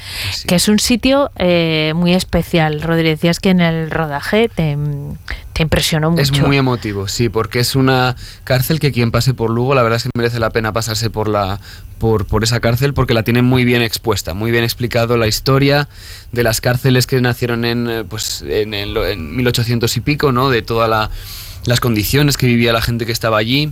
Que 0.47 0.55
es 0.55 0.67
un 0.67 0.79
sitio 0.79 1.29
eh, 1.37 1.93
muy 1.95 2.13
especial. 2.15 2.81
Rodri, 2.81 3.03
decías 3.03 3.39
que 3.39 3.49
en 3.51 3.61
el 3.61 3.91
rodaje 3.91 4.49
te, 4.49 4.75
te 5.53 5.61
impresionó 5.61 6.09
mucho. 6.09 6.23
Es 6.23 6.31
muy 6.41 6.57
emotivo, 6.57 7.07
sí, 7.07 7.29
porque 7.29 7.59
es 7.59 7.75
una 7.75 8.15
cárcel 8.43 8.79
que 8.79 8.91
quien 8.91 9.11
pase 9.11 9.35
por 9.35 9.51
Lugo, 9.51 9.75
la 9.75 9.83
verdad 9.83 9.97
es 9.97 10.03
que 10.03 10.09
merece 10.17 10.39
la 10.39 10.49
pena 10.49 10.73
pasarse 10.73 11.09
por 11.11 11.27
la 11.27 11.59
por, 11.99 12.25
por 12.25 12.43
esa 12.43 12.59
cárcel 12.59 12.93
porque 12.93 13.13
la 13.13 13.23
tienen 13.23 13.45
muy 13.45 13.63
bien 13.63 13.81
expuesta, 13.81 14.33
muy 14.33 14.51
bien 14.51 14.63
explicado 14.65 15.15
la 15.17 15.27
historia 15.27 15.87
de 16.33 16.43
las 16.43 16.59
cárceles 16.61 17.07
que 17.07 17.21
nacieron 17.21 17.63
en 17.63 17.89
eh, 17.89 18.03
pues 18.03 18.41
en, 18.45 18.73
el- 18.73 18.97
en 18.97 19.35
1800 19.35 19.95
y 19.95 20.01
pico, 20.01 20.31
¿no? 20.31 20.49
De 20.49 20.61
todas 20.61 21.09
las 21.65 21.79
condiciones 21.79 22.37
que 22.37 22.47
vivía 22.47 22.73
la 22.73 22.81
gente 22.81 23.05
que 23.05 23.11
estaba 23.13 23.37
allí, 23.37 23.71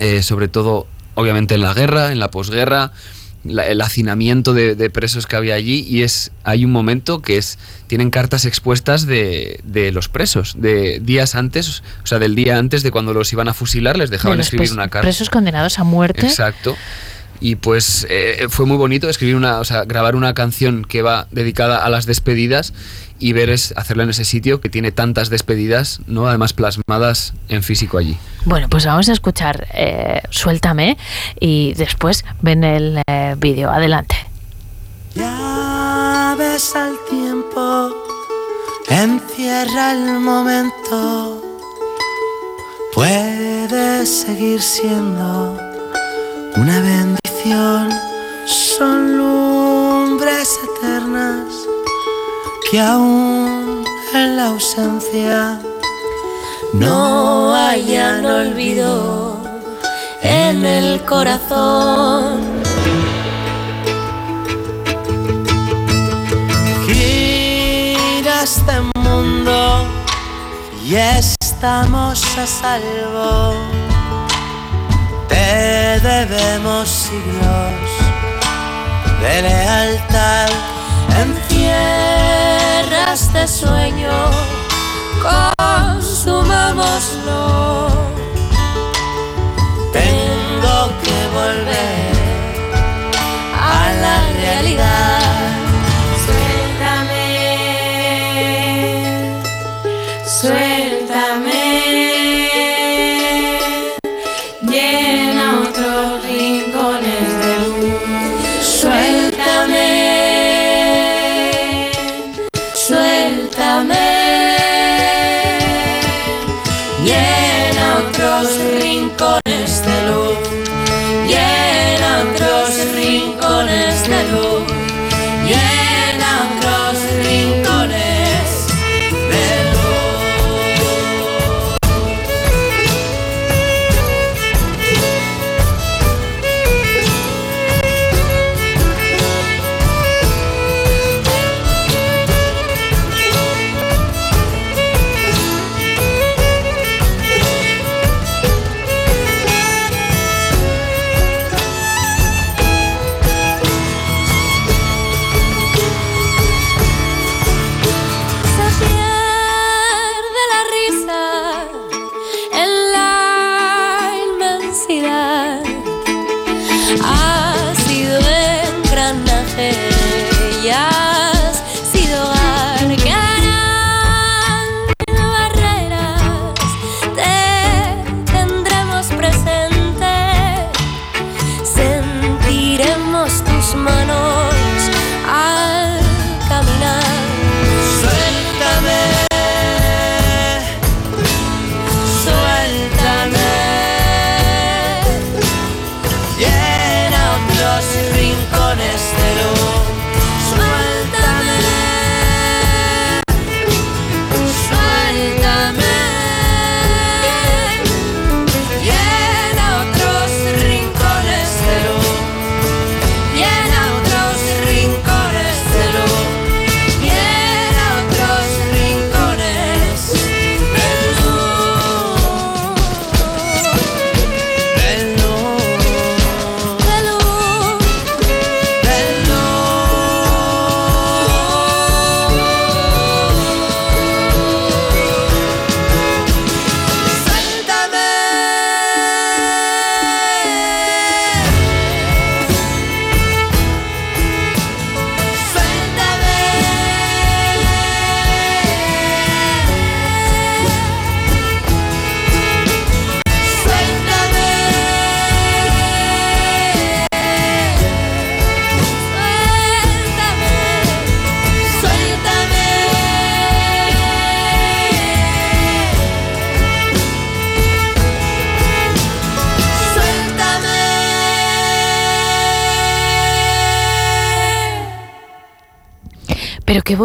eh, 0.00 0.22
sobre 0.22 0.48
todo 0.48 0.86
obviamente 1.20 1.54
en 1.54 1.62
la 1.62 1.74
guerra, 1.74 2.10
en 2.12 2.18
la 2.18 2.30
posguerra, 2.30 2.92
la- 3.44 3.66
el 3.66 3.80
hacinamiento 3.80 4.52
de, 4.52 4.74
de 4.74 4.90
presos 4.90 5.26
que 5.26 5.34
había 5.36 5.54
allí 5.54 5.86
y 5.88 6.02
es 6.02 6.30
hay 6.44 6.64
un 6.66 6.72
momento 6.72 7.22
que 7.22 7.38
es 7.38 7.58
tienen 7.86 8.10
cartas 8.10 8.44
expuestas 8.44 9.06
de, 9.06 9.60
de 9.64 9.92
los 9.92 10.08
presos 10.10 10.56
de 10.58 11.00
días 11.00 11.34
antes 11.34 11.82
o 12.02 12.06
sea 12.06 12.18
del 12.18 12.34
día 12.34 12.58
antes 12.58 12.82
de 12.82 12.90
cuando 12.90 13.14
los 13.14 13.32
iban 13.32 13.48
a 13.48 13.54
fusilar 13.54 13.96
les 13.96 14.10
De 14.10 14.16
dejaban 14.18 14.40
escribir 14.40 14.72
una 14.72 14.88
carta 14.88 15.06
Presos 15.06 15.30
condenados 15.30 15.78
a 15.78 15.84
muerte. 15.84 16.26
exacto 16.26 16.76
y 17.40 17.56
pues 17.56 18.06
eh, 18.10 18.46
fue 18.50 18.66
muy 18.66 18.76
bonito 18.76 19.08
escribir 19.08 19.36
una 19.36 19.60
o 19.60 19.64
sea 19.64 19.84
grabar 19.84 20.16
una 20.16 20.34
canción 20.34 20.84
que 20.84 21.02
va 21.02 21.26
dedicada 21.30 21.84
a 21.84 21.88
las 21.88 22.06
despedidas 22.06 22.74
y 23.18 23.32
ver 23.32 23.50
es 23.50 23.72
hacerla 23.76 24.04
en 24.04 24.10
ese 24.10 24.24
sitio 24.24 24.60
que 24.60 24.68
tiene 24.68 24.92
tantas 24.92 25.30
despedidas 25.30 26.00
no 26.06 26.26
además 26.26 26.52
plasmadas 26.52 27.34
en 27.48 27.62
físico 27.62 27.98
allí 27.98 28.16
Bueno, 28.44 28.68
pues 28.68 28.84
vamos 28.86 29.08
a 29.08 29.12
escuchar 29.12 29.66
eh, 29.74 30.20
Suéltame 30.30 30.96
y 31.38 31.74
después 31.74 32.24
ven 32.40 32.64
el 32.64 33.02
eh, 33.06 33.34
vídeo. 33.38 33.70
Adelante. 33.70 34.16
Ya 35.14 36.34
ves 36.38 36.74
al 36.76 36.94
tiempo, 37.08 37.92
encierra 38.88 39.92
el 39.92 40.20
momento. 40.20 41.42
Puede 42.94 44.06
seguir 44.06 44.60
siendo 44.60 45.69
una 46.56 46.80
bendición. 46.80 47.90
Son 48.46 49.16
lumbres 49.16 50.58
eternas 50.64 51.46
que 52.70 52.80
aún 52.80 53.84
en 54.14 54.36
la 54.36 54.46
ausencia 54.48 55.60
No 56.72 57.54
hayan 57.54 58.24
olvido 58.24 59.40
en 60.22 60.64
el 60.64 61.04
corazón. 61.04 62.40
gira 66.86 68.42
este 68.42 68.80
mundo 68.94 69.84
y 70.84 70.94
estamos 70.94 72.24
a 72.38 72.46
salvo. 72.46 73.89
Debemos 76.02 76.88
siglos 76.88 77.90
de 79.20 79.42
lealtad. 79.42 80.48
Encierra 81.18 83.12
este 83.12 83.46
sueño, 83.46 84.10
consumámoslo. 85.22 88.19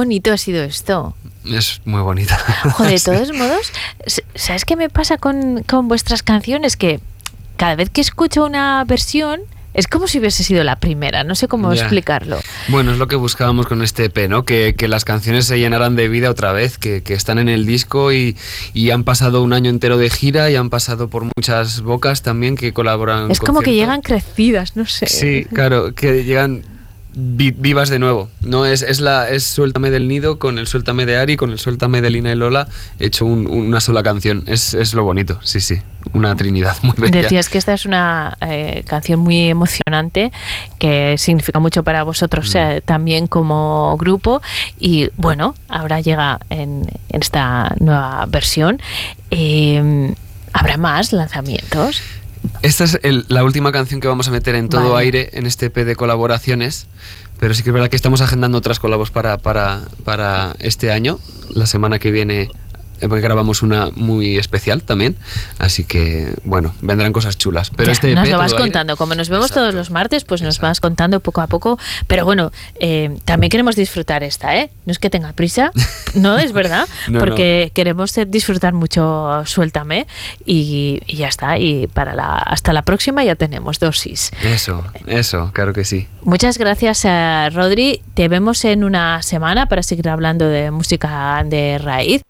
Bonito 0.05 0.31
ha 0.31 0.37
sido 0.37 0.63
esto. 0.63 1.15
Es 1.45 1.81
muy 1.83 2.01
bonita. 2.01 2.37
De 2.79 2.99
todos 3.03 3.33
modos, 3.33 3.71
¿sabes 4.35 4.65
qué 4.65 4.75
me 4.75 4.89
pasa 4.89 5.17
con, 5.17 5.63
con 5.63 5.87
vuestras 5.87 6.21
canciones? 6.21 6.77
Que 6.77 6.99
cada 7.57 7.75
vez 7.75 7.89
que 7.89 8.01
escucho 8.01 8.45
una 8.45 8.83
versión, 8.85 9.41
es 9.73 9.87
como 9.87 10.07
si 10.07 10.19
hubiese 10.19 10.43
sido 10.43 10.63
la 10.63 10.79
primera, 10.79 11.23
no 11.23 11.33
sé 11.33 11.47
cómo 11.47 11.73
explicarlo. 11.73 12.39
Bueno, 12.67 12.91
es 12.91 12.99
lo 12.99 13.07
que 13.07 13.15
buscábamos 13.15 13.65
con 13.65 13.81
este 13.81 14.05
EP, 14.05 14.29
¿no? 14.29 14.45
Que, 14.45 14.75
las 14.87 15.05
canciones 15.05 15.47
se 15.47 15.57
llenaran 15.57 15.95
de 15.95 16.07
vida 16.07 16.29
otra 16.29 16.53
vez, 16.53 16.77
que, 16.77 17.01
están 17.07 17.39
en 17.39 17.49
el 17.49 17.65
disco 17.65 18.13
y, 18.13 18.37
han 18.91 19.03
pasado 19.03 19.41
un 19.41 19.53
año 19.53 19.71
entero 19.71 19.97
de 19.97 20.11
gira 20.11 20.51
y 20.51 20.55
han 20.55 20.69
pasado 20.69 21.09
por 21.09 21.23
muchas 21.35 21.81
bocas 21.81 22.21
también 22.21 22.55
que 22.55 22.73
colaboran. 22.73 23.31
Es 23.31 23.39
como 23.39 23.61
que 23.61 23.73
llegan 23.73 24.01
crecidas, 24.01 24.75
no 24.75 24.85
sé. 24.85 25.07
Sí, 25.07 25.45
claro, 25.51 25.95
que 25.95 26.23
llegan 26.23 26.74
vivas 27.15 27.89
de 27.89 27.99
nuevo. 27.99 28.29
No 28.41 28.65
es, 28.65 28.81
es 28.81 28.99
la 28.99 29.29
es 29.29 29.43
Suéltame 29.43 29.89
del 29.89 30.07
Nido 30.07 30.37
con 30.37 30.57
el 30.57 30.67
Suéltame 30.67 31.05
de 31.05 31.17
Ari, 31.17 31.37
con 31.37 31.51
el 31.51 31.59
Suéltame 31.59 32.01
de 32.01 32.09
Lina 32.09 32.31
y 32.31 32.35
Lola, 32.35 32.67
hecho 32.99 33.25
una 33.25 33.79
sola 33.79 34.03
canción. 34.03 34.43
Es, 34.47 34.73
es, 34.73 34.93
lo 34.93 35.03
bonito, 35.03 35.39
sí, 35.43 35.61
sí. 35.61 35.81
Una 36.13 36.35
trinidad 36.35 36.75
muy 36.83 36.93
bella. 36.97 37.21
Decías 37.21 37.49
que 37.49 37.57
esta 37.57 37.73
es 37.73 37.85
una 37.85 38.37
eh, 38.41 38.83
canción 38.87 39.19
muy 39.19 39.49
emocionante 39.49 40.31
que 40.77 41.17
significa 41.17 41.59
mucho 41.59 41.83
para 41.83 42.03
vosotros 42.03 42.53
mm. 42.53 42.57
eh, 42.57 42.81
también 42.83 43.27
como 43.27 43.95
grupo. 43.97 44.41
Y 44.79 45.09
bueno, 45.17 45.55
ahora 45.67 46.01
llega 46.01 46.39
en, 46.49 46.85
esta 47.09 47.75
nueva 47.79 48.25
versión. 48.27 48.81
Eh, 49.31 50.13
¿Habrá 50.53 50.77
más 50.77 51.11
lanzamientos? 51.11 52.01
Esta 52.65 52.83
es 52.83 52.99
la 53.03 53.43
última 53.43 53.71
canción 53.71 54.01
que 54.01 54.07
vamos 54.07 54.27
a 54.27 54.31
meter 54.31 54.55
en 54.55 54.69
todo 54.69 54.97
aire 54.97 55.29
en 55.33 55.45
este 55.45 55.67
EP 55.67 55.85
de 55.85 55.95
colaboraciones. 55.95 56.87
Pero 57.39 57.53
sí 57.53 57.61
que 57.61 57.69
es 57.69 57.73
verdad 57.75 57.89
que 57.89 57.95
estamos 57.95 58.21
agendando 58.21 58.57
otras 58.57 58.79
colabos 58.79 59.11
para, 59.11 59.37
para, 59.37 59.81
para 60.03 60.55
este 60.57 60.91
año. 60.91 61.19
La 61.51 61.67
semana 61.67 61.99
que 61.99 62.09
viene 62.09 62.49
eh, 63.01 63.07
grabamos 63.07 63.61
una 63.61 63.89
muy 63.95 64.37
especial 64.37 64.83
también, 64.83 65.15
así 65.59 65.83
que 65.83 66.33
bueno, 66.43 66.73
vendrán 66.81 67.13
cosas 67.13 67.37
chulas. 67.37 67.71
Pero 67.75 67.91
este 67.91 68.13
nos 68.13 68.27
e 68.27 68.31
lo 68.31 68.37
vas 68.37 68.53
contando, 68.53 68.97
como 68.97 69.15
nos 69.15 69.29
vemos 69.29 69.51
todos 69.51 69.73
los 69.73 69.91
martes, 69.91 70.23
pues 70.23 70.41
nos 70.41 70.59
vas 70.59 70.79
contando 70.79 71.19
poco 71.19 71.41
a 71.41 71.47
poco. 71.47 71.77
Pero 72.07 72.25
bueno, 72.25 72.51
eh, 72.79 73.17
también 73.25 73.49
queremos 73.49 73.75
disfrutar 73.75 74.23
esta, 74.23 74.55
¿eh? 74.55 74.69
No 74.85 74.91
es 74.91 74.99
que 74.99 75.09
tenga 75.09 75.33
prisa, 75.33 75.71
no 76.15 76.37
es 76.37 76.51
verdad, 76.51 76.87
porque 77.19 77.71
queremos 77.73 78.13
disfrutar 78.27 78.73
mucho 78.73 79.43
Suéltame 79.45 80.07
y, 80.45 81.01
ya 81.07 81.27
está. 81.27 81.57
Y 81.57 81.87
para 81.87 82.13
la 82.13 82.37
hasta 82.37 82.73
la 82.73 82.83
próxima 82.83 83.23
ya 83.23 83.35
tenemos 83.35 83.79
dosis. 83.79 84.31
Eso, 84.43 84.83
eso, 85.07 85.51
claro 85.53 85.73
que 85.73 85.85
sí. 85.85 86.07
Muchas 86.23 86.57
gracias, 86.57 87.05
a 87.05 87.49
Rodri. 87.49 88.01
Te 88.13 88.27
vemos 88.27 88.65
en 88.65 88.83
una 88.83 89.21
semana 89.21 89.67
para 89.67 89.83
seguir 89.83 90.09
hablando 90.09 90.47
de 90.47 90.71
música 90.71 91.43
de 91.45 91.77
raíz. 91.77 92.21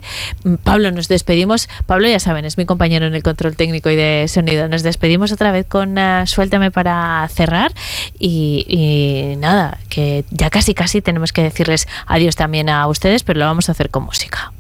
Pablo, 0.58 0.92
nos 0.92 1.08
despedimos. 1.08 1.70
Pablo, 1.86 2.08
ya 2.08 2.20
saben, 2.20 2.46
es 2.46 2.58
mi 2.58 2.66
compañero 2.66 3.06
en 3.06 3.16
el 3.16 3.24
control 3.24 3.56
técnico 3.56 3.90
y 3.90 3.96
de 3.96 4.28
sonido. 4.28 4.68
Nos 4.68 4.84
despedimos 4.84 5.32
otra 5.32 5.52
vez 5.52 5.66
con 5.66 5.98
uh, 5.98 6.26
Suéltame 6.26 6.72
para 6.72 7.28
cerrar. 7.30 7.74
Y, 8.20 9.36
nada, 9.38 9.80
que 9.90 10.26
ya 10.32 10.50
casi 10.50 10.74
casi 10.74 11.02
tenemos 11.02 11.34
que 11.34 11.44
decirles 11.44 11.88
adiós 12.08 12.36
también 12.36 12.70
a 12.70 12.88
ustedes, 12.88 13.24
pero 13.24 13.40
lo 13.40 13.46
vamos 13.46 13.70
a 13.70 13.74
hacer 13.74 13.90
con 13.90 14.04
música. 14.04 14.52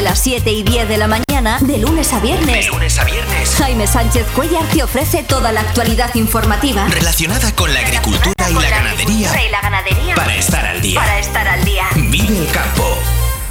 Desde 0.00 0.12
las 0.12 0.22
7 0.22 0.50
y 0.50 0.62
10 0.62 0.88
de 0.88 0.96
la 0.96 1.08
mañana, 1.08 1.58
de 1.60 1.76
lunes 1.76 2.10
a 2.14 2.20
viernes. 2.20 2.64
De 2.64 2.72
lunes 2.72 2.98
a 2.98 3.04
viernes. 3.04 3.54
Jaime 3.58 3.86
Sánchez 3.86 4.26
Cuellar 4.34 4.64
te 4.68 4.82
ofrece 4.82 5.22
toda 5.22 5.52
la 5.52 5.60
actualidad 5.60 6.14
informativa. 6.14 6.86
Relacionada 6.88 7.54
con 7.54 7.70
la 7.74 7.80
agricultura 7.80 8.48
y 8.48 8.54
la 8.54 8.70
ganadería. 8.70 9.44
Y 9.46 9.50
la 9.50 9.60
ganadería. 9.60 10.14
Para 10.14 10.34
estar 10.36 10.64
al 10.64 10.80
día. 10.80 10.98
Para 10.98 11.18
estar 11.18 11.46
al 11.46 11.62
día. 11.66 11.84
Vive 11.96 12.38
el 12.38 12.46
campo. 12.50 12.96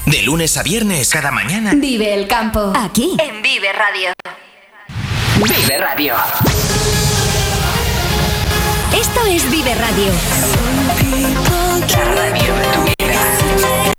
De 0.07 0.23
lunes 0.23 0.57
a 0.57 0.63
viernes, 0.63 1.11
cada 1.11 1.29
mañana. 1.29 1.73
Vive 1.75 2.15
el 2.15 2.27
campo. 2.27 2.73
Aquí. 2.75 3.15
En 3.19 3.43
Vive 3.43 3.71
Radio. 3.71 4.11
Vive 5.35 5.77
Radio. 5.77 6.15
Esto 8.99 9.25
es 9.27 9.51
Vive 9.51 9.75
Radio. 9.75 10.11
La 11.91 12.05
radio 12.15 12.55
de 12.55 12.65
tu 12.73 12.83
vida. 12.85 13.98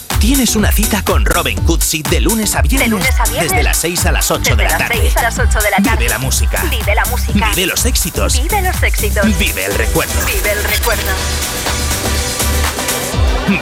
tienes 0.21 0.55
una 0.55 0.71
cita 0.71 1.01
con 1.01 1.25
Robin 1.25 1.59
Cootsy 1.63 2.03
de 2.03 2.21
lunes 2.21 2.55
a 2.55 2.61
viernes. 2.61 2.87
De 2.87 2.95
lunes 2.95 3.19
a 3.19 3.23
viernes. 3.23 3.49
Desde 3.49 3.63
las 3.63 3.77
6 3.77 4.05
a 4.05 4.11
las 4.11 4.29
8 4.29 4.39
Desde 4.39 4.55
de 4.55 4.63
la 4.63 4.69
las 4.69 4.77
tarde. 4.77 4.99
6 5.01 5.17
a 5.17 5.21
las 5.23 5.39
8 5.39 5.59
de 5.59 5.71
la 5.71 5.77
tarde. 5.77 5.97
Vive 5.97 6.09
la 6.09 6.19
música. 6.19 6.63
Vive 6.69 6.95
la 6.95 7.05
música. 7.05 7.49
Vive 7.49 7.65
los 7.65 7.85
éxitos. 7.85 8.39
Vive 8.39 8.61
los 8.61 8.83
éxitos. 8.83 9.39
Vive 9.39 9.65
el 9.65 9.73
recuerdo. 9.73 10.13
Vive 10.27 10.51
el 10.51 10.63
recuerdo. 10.63 11.11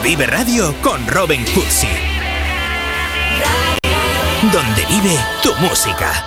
Vive 0.02 0.26
Radio 0.26 0.74
con 0.82 1.06
Robin 1.06 1.42
Cootsy. 1.46 1.88
Donde 4.52 4.84
vive 4.84 5.18
tu 5.42 5.54
música. 5.54 6.24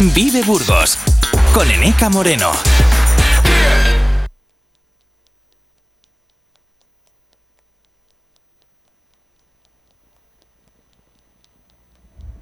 Vive 0.00 0.42
Burgos 0.42 0.98
con 1.54 1.70
Eneca 1.70 2.10
Moreno. 2.10 2.52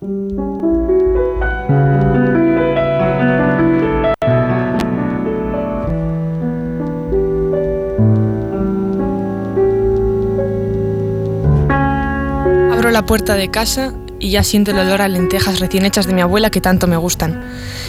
Abro 0.03 0.13
la 12.91 13.05
puerta 13.05 13.35
de 13.35 13.51
casa 13.51 13.93
y 14.19 14.31
ya 14.31 14.43
siento 14.43 14.71
el 14.71 14.79
olor 14.79 15.03
a 15.03 15.09
lentejas 15.09 15.61
recién 15.61 15.85
hechas 15.85 16.07
de 16.07 16.15
mi 16.15 16.23
abuela 16.23 16.49
que 16.49 16.63
tanto 16.63 16.87
me 16.87 16.97
gustan. 16.97 17.45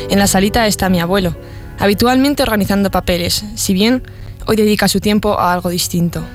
En 0.09 0.20
la 0.20 0.28
salita 0.28 0.68
está 0.68 0.89
mi 0.89 0.99
abuelo, 0.99 1.38
habitualmente 1.80 2.43
organizando 2.43 2.91
papeles, 2.91 3.45
si 3.55 3.74
bien 3.74 4.03
hoy 4.47 4.57
dedica 4.57 4.89
su 4.89 4.99
tiempo 4.99 5.39
a 5.39 5.53
algo 5.53 5.70
distinto. 5.70 6.26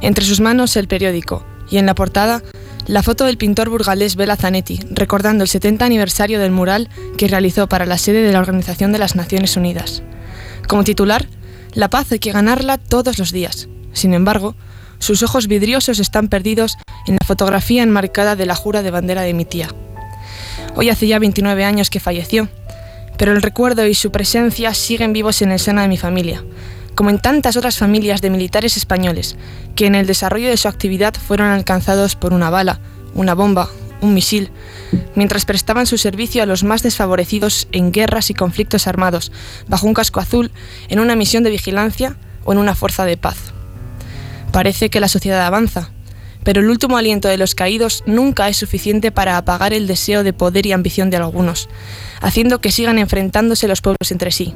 Entre 0.00 0.24
sus 0.24 0.40
manos 0.40 0.74
el 0.74 0.88
periódico 0.88 1.46
y 1.70 1.78
en 1.78 1.86
la 1.86 1.94
portada 1.94 2.42
la 2.88 3.02
foto 3.02 3.26
del 3.26 3.36
pintor 3.36 3.68
burgalés 3.68 4.16
Bela 4.16 4.36
Zanetti, 4.36 4.80
recordando 4.90 5.44
el 5.44 5.48
70 5.48 5.84
aniversario 5.84 6.40
del 6.40 6.50
mural 6.50 6.88
que 7.18 7.28
realizó 7.28 7.68
para 7.68 7.84
la 7.84 7.98
sede 7.98 8.22
de 8.22 8.32
la 8.32 8.38
Organización 8.38 8.92
de 8.92 8.98
las 8.98 9.14
Naciones 9.14 9.58
Unidas. 9.58 10.02
Como 10.66 10.84
titular, 10.84 11.28
la 11.74 11.90
paz 11.90 12.10
hay 12.12 12.18
que 12.18 12.32
ganarla 12.32 12.78
todos 12.78 13.18
los 13.18 13.30
días. 13.30 13.68
Sin 13.92 14.14
embargo, 14.14 14.56
sus 14.98 15.22
ojos 15.22 15.48
vidriosos 15.48 15.98
están 15.98 16.28
perdidos 16.28 16.78
en 17.06 17.16
la 17.20 17.26
fotografía 17.26 17.82
enmarcada 17.82 18.36
de 18.36 18.46
la 18.46 18.54
jura 18.54 18.82
de 18.82 18.90
bandera 18.90 19.20
de 19.20 19.34
mi 19.34 19.44
tía. 19.44 19.68
Hoy 20.74 20.88
hace 20.88 21.06
ya 21.06 21.18
29 21.18 21.64
años 21.64 21.90
que 21.90 22.00
falleció, 22.00 22.48
pero 23.18 23.32
el 23.32 23.42
recuerdo 23.42 23.86
y 23.86 23.94
su 23.94 24.10
presencia 24.10 24.72
siguen 24.72 25.12
vivos 25.12 25.42
en 25.42 25.52
el 25.52 25.58
seno 25.58 25.82
de 25.82 25.88
mi 25.88 25.98
familia, 25.98 26.42
como 26.98 27.10
en 27.10 27.20
tantas 27.20 27.56
otras 27.56 27.78
familias 27.78 28.22
de 28.22 28.28
militares 28.28 28.76
españoles, 28.76 29.36
que 29.76 29.86
en 29.86 29.94
el 29.94 30.08
desarrollo 30.08 30.48
de 30.48 30.56
su 30.56 30.66
actividad 30.66 31.14
fueron 31.14 31.46
alcanzados 31.46 32.16
por 32.16 32.32
una 32.32 32.50
bala, 32.50 32.80
una 33.14 33.34
bomba, 33.34 33.68
un 34.00 34.14
misil, 34.14 34.50
mientras 35.14 35.44
prestaban 35.44 35.86
su 35.86 35.96
servicio 35.96 36.42
a 36.42 36.46
los 36.46 36.64
más 36.64 36.82
desfavorecidos 36.82 37.68
en 37.70 37.92
guerras 37.92 38.30
y 38.30 38.34
conflictos 38.34 38.88
armados, 38.88 39.30
bajo 39.68 39.86
un 39.86 39.94
casco 39.94 40.18
azul, 40.18 40.50
en 40.88 40.98
una 40.98 41.14
misión 41.14 41.44
de 41.44 41.50
vigilancia 41.50 42.16
o 42.44 42.50
en 42.50 42.58
una 42.58 42.74
fuerza 42.74 43.04
de 43.04 43.16
paz. 43.16 43.36
Parece 44.50 44.90
que 44.90 44.98
la 44.98 45.06
sociedad 45.06 45.46
avanza, 45.46 45.90
pero 46.42 46.60
el 46.60 46.68
último 46.68 46.96
aliento 46.96 47.28
de 47.28 47.36
los 47.36 47.54
caídos 47.54 48.02
nunca 48.06 48.48
es 48.48 48.56
suficiente 48.56 49.12
para 49.12 49.36
apagar 49.36 49.72
el 49.72 49.86
deseo 49.86 50.24
de 50.24 50.32
poder 50.32 50.66
y 50.66 50.72
ambición 50.72 51.10
de 51.10 51.18
algunos, 51.18 51.68
haciendo 52.20 52.60
que 52.60 52.72
sigan 52.72 52.98
enfrentándose 52.98 53.68
los 53.68 53.82
pueblos 53.82 54.10
entre 54.10 54.32
sí. 54.32 54.52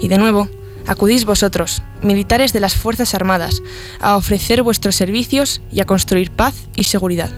Y 0.00 0.08
de 0.08 0.18
nuevo, 0.18 0.50
acudís 0.86 1.24
vosotros, 1.24 1.82
militares 2.02 2.52
de 2.52 2.60
las 2.60 2.74
Fuerzas 2.74 3.14
Armadas, 3.14 3.62
a 4.00 4.16
ofrecer 4.16 4.62
vuestros 4.62 4.96
servicios 4.96 5.62
y 5.70 5.80
a 5.80 5.84
construir 5.84 6.30
paz 6.30 6.54
y 6.74 6.84
seguridad. 6.84 7.30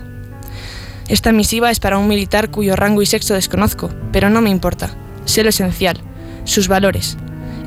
Esta 1.08 1.32
misiva 1.32 1.70
es 1.70 1.80
para 1.80 1.98
un 1.98 2.08
militar 2.08 2.50
cuyo 2.50 2.76
rango 2.76 3.02
y 3.02 3.06
sexo 3.06 3.34
desconozco, 3.34 3.90
pero 4.12 4.30
no 4.30 4.40
me 4.40 4.50
importa. 4.50 4.94
Sé 5.26 5.42
lo 5.42 5.50
esencial, 5.50 6.00
sus 6.44 6.68
valores, 6.68 7.18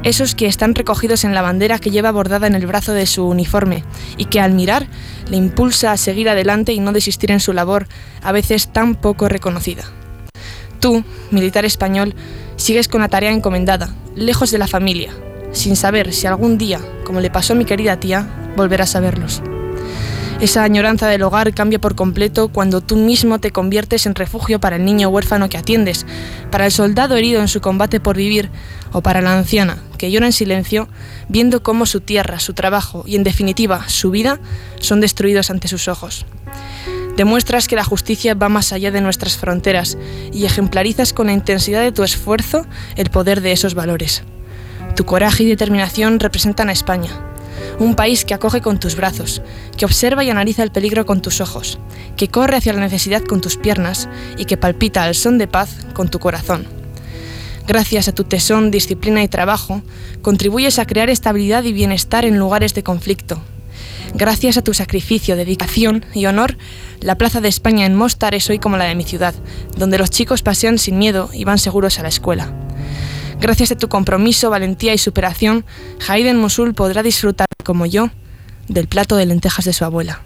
esos 0.04 0.36
que 0.36 0.48
están 0.48 0.74
recogidos 0.74 1.24
en 1.24 1.36
la 1.36 1.42
bandera 1.42 1.80
que 1.80 1.92
lleva 1.92 2.12
bordada 2.12 2.48
en 2.48 2.56
el 2.56 2.66
brazo 2.66 2.94
de 2.94 3.06
su 3.06 3.28
uniforme 3.28 3.84
y 4.18 4.26
que 4.26 4.40
al 4.40 4.54
mirar 4.54 4.88
le 5.30 5.38
impulsa 5.38 5.92
a 5.92 5.98
seguir 5.98 6.30
adelante 6.30 6.74
y 6.74 6.80
no 6.80 6.94
desistir 6.94 7.32
en 7.32 7.40
su 7.40 7.54
labor, 7.54 7.88
a 8.24 8.32
veces 8.32 8.72
tan 8.72 8.96
poco 8.96 9.28
reconocida. 9.28 9.84
Tú, 10.80 11.04
militar 11.32 11.66
español, 11.66 12.16
sigues 12.56 12.88
con 12.88 13.02
la 13.02 13.10
tarea 13.10 13.32
encomendada, 13.32 13.94
lejos 14.16 14.52
de 14.52 14.60
la 14.60 14.68
familia, 14.68 15.12
sin 15.52 15.76
saber 15.76 16.14
si 16.14 16.28
algún 16.28 16.58
día, 16.58 16.80
como 17.04 17.22
le 17.22 17.30
pasó 17.30 17.54
a 17.54 17.56
mi 17.56 17.66
querida 17.66 18.00
tía, 18.00 18.28
volverás 18.56 18.96
a 18.96 19.00
verlos. 19.00 19.42
Esa 20.40 20.64
añoranza 20.64 21.08
del 21.08 21.24
hogar 21.24 21.54
cambia 21.56 21.80
por 21.80 21.96
completo 21.96 22.50
cuando 22.50 22.82
tú 22.82 22.96
mismo 22.96 23.40
te 23.40 23.52
conviertes 23.52 24.06
en 24.06 24.14
refugio 24.14 24.60
para 24.60 24.76
el 24.76 24.86
niño 24.86 25.10
huérfano 25.10 25.50
que 25.50 25.58
atiendes, 25.58 26.06
para 26.52 26.66
el 26.68 26.72
soldado 26.72 27.16
herido 27.16 27.42
en 27.42 27.48
su 27.48 27.60
combate 27.60 28.00
por 28.00 28.18
vivir 28.18 28.52
o 28.92 29.02
para 29.02 29.22
la 29.22 29.36
anciana 29.36 29.80
que 29.98 30.12
llora 30.12 30.28
en 30.28 30.34
silencio 30.34 30.88
viendo 31.28 31.64
cómo 31.64 31.88
su 31.88 32.02
tierra, 32.02 32.40
su 32.40 32.54
trabajo 32.54 33.04
y 33.08 33.16
en 33.16 33.24
definitiva 33.24 33.90
su 33.90 34.12
vida 34.12 34.40
son 34.80 35.02
destruidos 35.02 35.50
ante 35.50 35.68
sus 35.68 35.88
ojos. 35.88 36.28
Demuestras 37.16 37.68
que 37.68 37.76
la 37.76 37.84
justicia 37.84 38.36
va 38.36 38.48
más 38.48 38.74
allá 38.74 38.92
de 38.92 39.02
nuestras 39.02 39.38
fronteras 39.38 39.98
y 40.32 40.46
ejemplarizas 40.46 41.14
con 41.14 41.28
la 41.28 41.34
intensidad 41.34 41.82
de 41.82 41.92
tu 41.92 42.04
esfuerzo 42.04 42.68
el 42.96 43.10
poder 43.10 43.42
de 43.42 43.54
esos 43.54 43.74
valores. 43.74 44.22
Tu 44.96 45.06
coraje 45.06 45.44
y 45.44 45.48
determinación 45.48 46.20
representan 46.20 46.70
a 46.70 46.72
España, 46.72 47.12
un 47.80 47.96
país 47.96 48.26
que 48.26 48.34
acoge 48.34 48.62
con 48.62 48.80
tus 48.80 48.96
brazos, 48.96 49.42
que 49.78 49.86
observa 49.86 50.24
y 50.24 50.30
analiza 50.30 50.64
el 50.64 50.72
peligro 50.72 51.06
con 51.06 51.22
tus 51.22 51.42
ojos, 51.42 51.80
que 52.16 52.28
corre 52.28 52.58
hacia 52.58 52.74
la 52.74 52.82
necesidad 52.82 53.22
con 53.22 53.42
tus 53.42 53.58
piernas 53.58 54.10
y 54.38 54.46
que 54.46 54.58
palpita 54.58 55.04
al 55.04 55.16
son 55.16 55.38
de 55.38 55.48
paz 55.48 55.70
con 55.94 56.10
tu 56.10 56.20
corazón. 56.20 56.66
Gracias 57.68 58.08
a 58.08 58.14
tu 58.14 58.24
tesón, 58.24 58.72
disciplina 58.72 59.22
y 59.24 59.28
trabajo, 59.28 59.82
contribuyes 60.22 60.80
a 60.80 60.86
crear 60.86 61.10
estabilidad 61.10 61.64
y 61.66 61.74
bienestar 61.74 62.26
en 62.26 62.40
lugares 62.40 62.74
de 62.74 62.84
conflicto. 62.84 63.42
Gracias 64.14 64.58
a 64.58 64.62
tu 64.62 64.74
sacrificio, 64.74 65.36
dedicación 65.36 66.06
y 66.14 66.26
honor, 66.26 66.58
la 67.02 67.16
Plaza 67.16 67.42
de 67.42 67.50
España 67.50 67.86
en 67.86 67.94
Mostar 67.94 68.34
es 68.36 68.50
hoy 68.50 68.58
como 68.58 68.78
la 68.78 68.86
de 68.86 68.96
mi 68.96 69.04
ciudad, 69.04 69.36
donde 69.78 69.98
los 69.98 70.10
chicos 70.10 70.42
pasean 70.42 70.78
sin 70.78 70.98
miedo 70.98 71.30
y 71.34 71.44
van 71.44 71.60
seguros 71.60 72.00
a 72.00 72.04
la 72.04 72.10
escuela. 72.10 72.52
Gracias 73.40 73.72
a 73.72 73.78
tu 73.78 73.88
compromiso, 73.88 74.50
valentía 74.50 74.94
y 74.94 74.98
superación, 74.98 75.64
Hayden 76.08 76.38
Mosul 76.38 76.74
podrá 76.74 77.04
disfrutar, 77.04 77.48
como 77.64 77.86
yo, 77.86 78.10
del 78.68 78.88
plato 78.88 79.16
de 79.16 79.28
lentejas 79.28 79.66
de 79.66 79.74
su 79.74 79.86
abuela. 79.86 80.22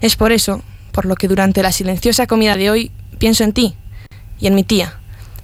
Es 0.00 0.14
por 0.14 0.30
eso, 0.30 0.62
por 0.92 1.06
lo 1.06 1.16
que 1.16 1.28
durante 1.28 1.62
la 1.62 1.72
silenciosa 1.72 2.26
comida 2.26 2.56
de 2.56 2.70
hoy 2.70 2.90
pienso 3.18 3.42
en 3.42 3.52
ti 3.52 3.74
y 4.38 4.46
en 4.46 4.54
mi 4.54 4.62
tía 4.62 4.94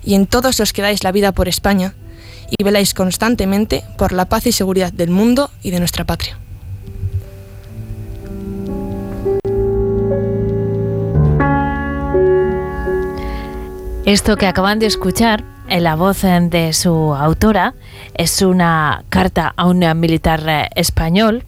y 0.04 0.14
en 0.14 0.26
todos 0.26 0.58
los 0.60 0.72
que 0.72 0.82
dais 0.82 1.02
la 1.02 1.12
vida 1.12 1.32
por 1.32 1.48
España 1.48 1.94
y 2.56 2.62
veláis 2.62 2.94
constantemente 2.94 3.82
por 3.98 4.12
la 4.12 4.28
paz 4.28 4.46
y 4.46 4.52
seguridad 4.52 4.92
del 4.92 5.10
mundo 5.10 5.50
y 5.62 5.72
de 5.72 5.80
nuestra 5.80 6.04
patria. 6.04 6.38
Esto 14.04 14.36
que 14.36 14.46
acaban 14.46 14.78
de 14.78 14.86
escuchar 14.86 15.55
en 15.68 15.84
la 15.84 15.94
voz 15.96 16.22
de 16.22 16.72
su 16.72 17.14
autora 17.14 17.74
es 18.14 18.42
una 18.42 19.04
carta 19.08 19.52
a 19.56 19.66
un 19.66 19.84
militar 19.98 20.42
eh, 20.46 20.68
español 20.74 21.44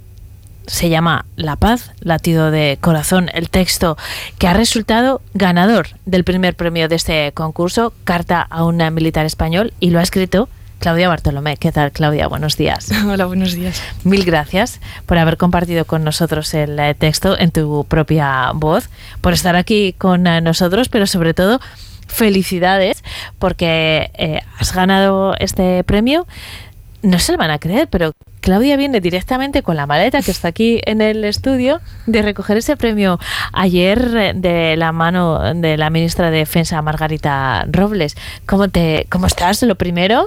se 0.66 0.90
llama 0.90 1.24
La 1.36 1.56
Paz, 1.56 1.92
latido 2.00 2.50
de 2.50 2.78
corazón, 2.80 3.30
el 3.32 3.48
texto 3.48 3.96
que 4.38 4.46
ha 4.48 4.52
resultado 4.52 5.22
ganador 5.32 5.88
del 6.04 6.24
primer 6.24 6.54
premio 6.54 6.88
de 6.88 6.96
este 6.96 7.32
concurso, 7.32 7.94
Carta 8.04 8.42
a 8.42 8.64
un 8.64 8.76
militar 8.92 9.24
español, 9.24 9.72
y 9.80 9.90
lo 9.90 9.98
ha 9.98 10.02
escrito 10.02 10.48
Claudia 10.78 11.08
Bartolomé. 11.08 11.56
¿Qué 11.56 11.72
tal, 11.72 11.90
Claudia? 11.90 12.28
Buenos 12.28 12.56
días. 12.56 12.90
Hola, 13.06 13.24
buenos 13.24 13.54
días. 13.54 13.82
Mil 14.04 14.24
gracias 14.24 14.80
por 15.06 15.16
haber 15.18 15.38
compartido 15.38 15.86
con 15.86 16.04
nosotros 16.04 16.52
el 16.52 16.78
eh, 16.78 16.94
texto 16.94 17.38
en 17.38 17.50
tu 17.50 17.84
propia 17.88 18.52
voz, 18.54 18.90
por 19.22 19.32
estar 19.32 19.56
aquí 19.56 19.94
con 19.96 20.26
eh, 20.26 20.40
nosotros, 20.42 20.90
pero 20.90 21.06
sobre 21.06 21.32
todo 21.32 21.60
felicidades 22.08 23.04
porque 23.38 24.10
eh, 24.14 24.40
has 24.58 24.74
ganado 24.74 25.34
este 25.38 25.84
premio. 25.84 26.26
No 27.02 27.20
se 27.20 27.30
lo 27.30 27.38
van 27.38 27.52
a 27.52 27.58
creer, 27.60 27.86
pero 27.88 28.12
Claudia 28.40 28.76
viene 28.76 29.00
directamente 29.00 29.62
con 29.62 29.76
la 29.76 29.86
maleta 29.86 30.22
que 30.22 30.30
está 30.30 30.48
aquí 30.48 30.80
en 30.84 31.00
el 31.00 31.24
estudio 31.24 31.80
de 32.06 32.22
recoger 32.22 32.56
ese 32.56 32.76
premio 32.76 33.20
ayer 33.52 34.34
de 34.34 34.76
la 34.76 34.90
mano 34.90 35.54
de 35.54 35.76
la 35.76 35.90
ministra 35.90 36.30
de 36.30 36.38
Defensa 36.38 36.80
Margarita 36.82 37.66
Robles. 37.70 38.16
¿Cómo 38.46 38.68
te 38.68 39.06
cómo 39.10 39.26
estás? 39.26 39.62
Lo 39.62 39.76
primero. 39.76 40.26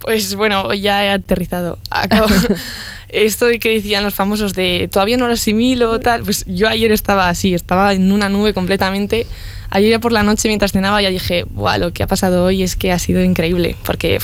Pues 0.00 0.34
bueno, 0.34 0.72
ya 0.74 1.04
he 1.04 1.10
aterrizado. 1.10 1.78
Acabo. 1.90 2.26
Esto 3.08 3.46
de 3.46 3.58
que 3.58 3.74
decían 3.74 4.04
los 4.04 4.14
famosos 4.14 4.54
de 4.54 4.88
todavía 4.90 5.18
no 5.18 5.26
lo 5.26 5.34
asimilo, 5.34 6.00
tal, 6.00 6.22
pues 6.22 6.44
yo 6.46 6.68
ayer 6.68 6.92
estaba 6.92 7.28
así, 7.28 7.52
estaba 7.52 7.92
en 7.92 8.10
una 8.10 8.28
nube 8.28 8.54
completamente. 8.54 9.26
Ayer 9.74 9.98
por 10.00 10.12
la 10.12 10.22
noche 10.22 10.48
mientras 10.48 10.72
cenaba 10.72 11.00
ya 11.00 11.08
dije, 11.08 11.46
Buah, 11.48 11.78
lo 11.78 11.94
que 11.94 12.02
ha 12.02 12.06
pasado 12.06 12.44
hoy 12.44 12.62
es 12.62 12.76
que 12.76 12.92
ha 12.92 12.98
sido 12.98 13.24
increíble, 13.24 13.74
porque 13.86 14.18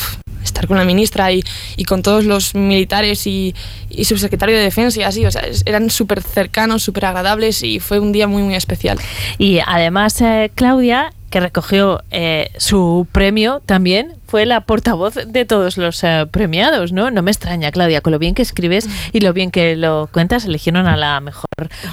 estar 0.44 0.66
con 0.66 0.76
la 0.76 0.84
ministra 0.84 1.32
y, 1.32 1.42
y, 1.76 1.84
con 1.84 2.02
todos 2.02 2.26
los 2.26 2.54
militares 2.54 3.26
y, 3.26 3.54
y 3.88 4.04
subsecretario 4.04 4.56
de 4.56 4.62
defensa 4.62 5.00
y 5.00 5.04
así, 5.04 5.24
eran 5.64 5.88
súper 5.88 6.22
cercanos, 6.22 6.82
súper 6.82 7.06
agradables 7.06 7.62
y 7.62 7.80
fue 7.80 7.98
un 7.98 8.12
día 8.12 8.26
muy, 8.28 8.42
muy 8.42 8.56
especial. 8.56 8.98
Y 9.38 9.60
además, 9.66 10.20
eh, 10.20 10.50
Claudia, 10.54 11.14
que 11.30 11.40
recogió 11.40 12.02
eh, 12.10 12.50
su 12.56 13.06
premio 13.12 13.60
también, 13.66 14.14
fue 14.26 14.44
la 14.44 14.62
portavoz 14.62 15.14
de 15.14 15.44
todos 15.44 15.78
los 15.78 16.04
eh, 16.04 16.26
premiados, 16.30 16.92
¿no? 16.92 17.10
No 17.10 17.22
me 17.22 17.30
extraña, 17.30 17.70
Claudia, 17.70 18.00
con 18.00 18.12
lo 18.12 18.18
bien 18.18 18.34
que 18.34 18.42
escribes 18.42 18.86
y 19.12 19.20
lo 19.20 19.32
bien 19.32 19.50
que 19.50 19.76
lo 19.76 20.08
cuentas, 20.12 20.44
eligieron 20.44 20.86
a 20.86 20.96
la 20.96 21.20
mejor 21.20 21.48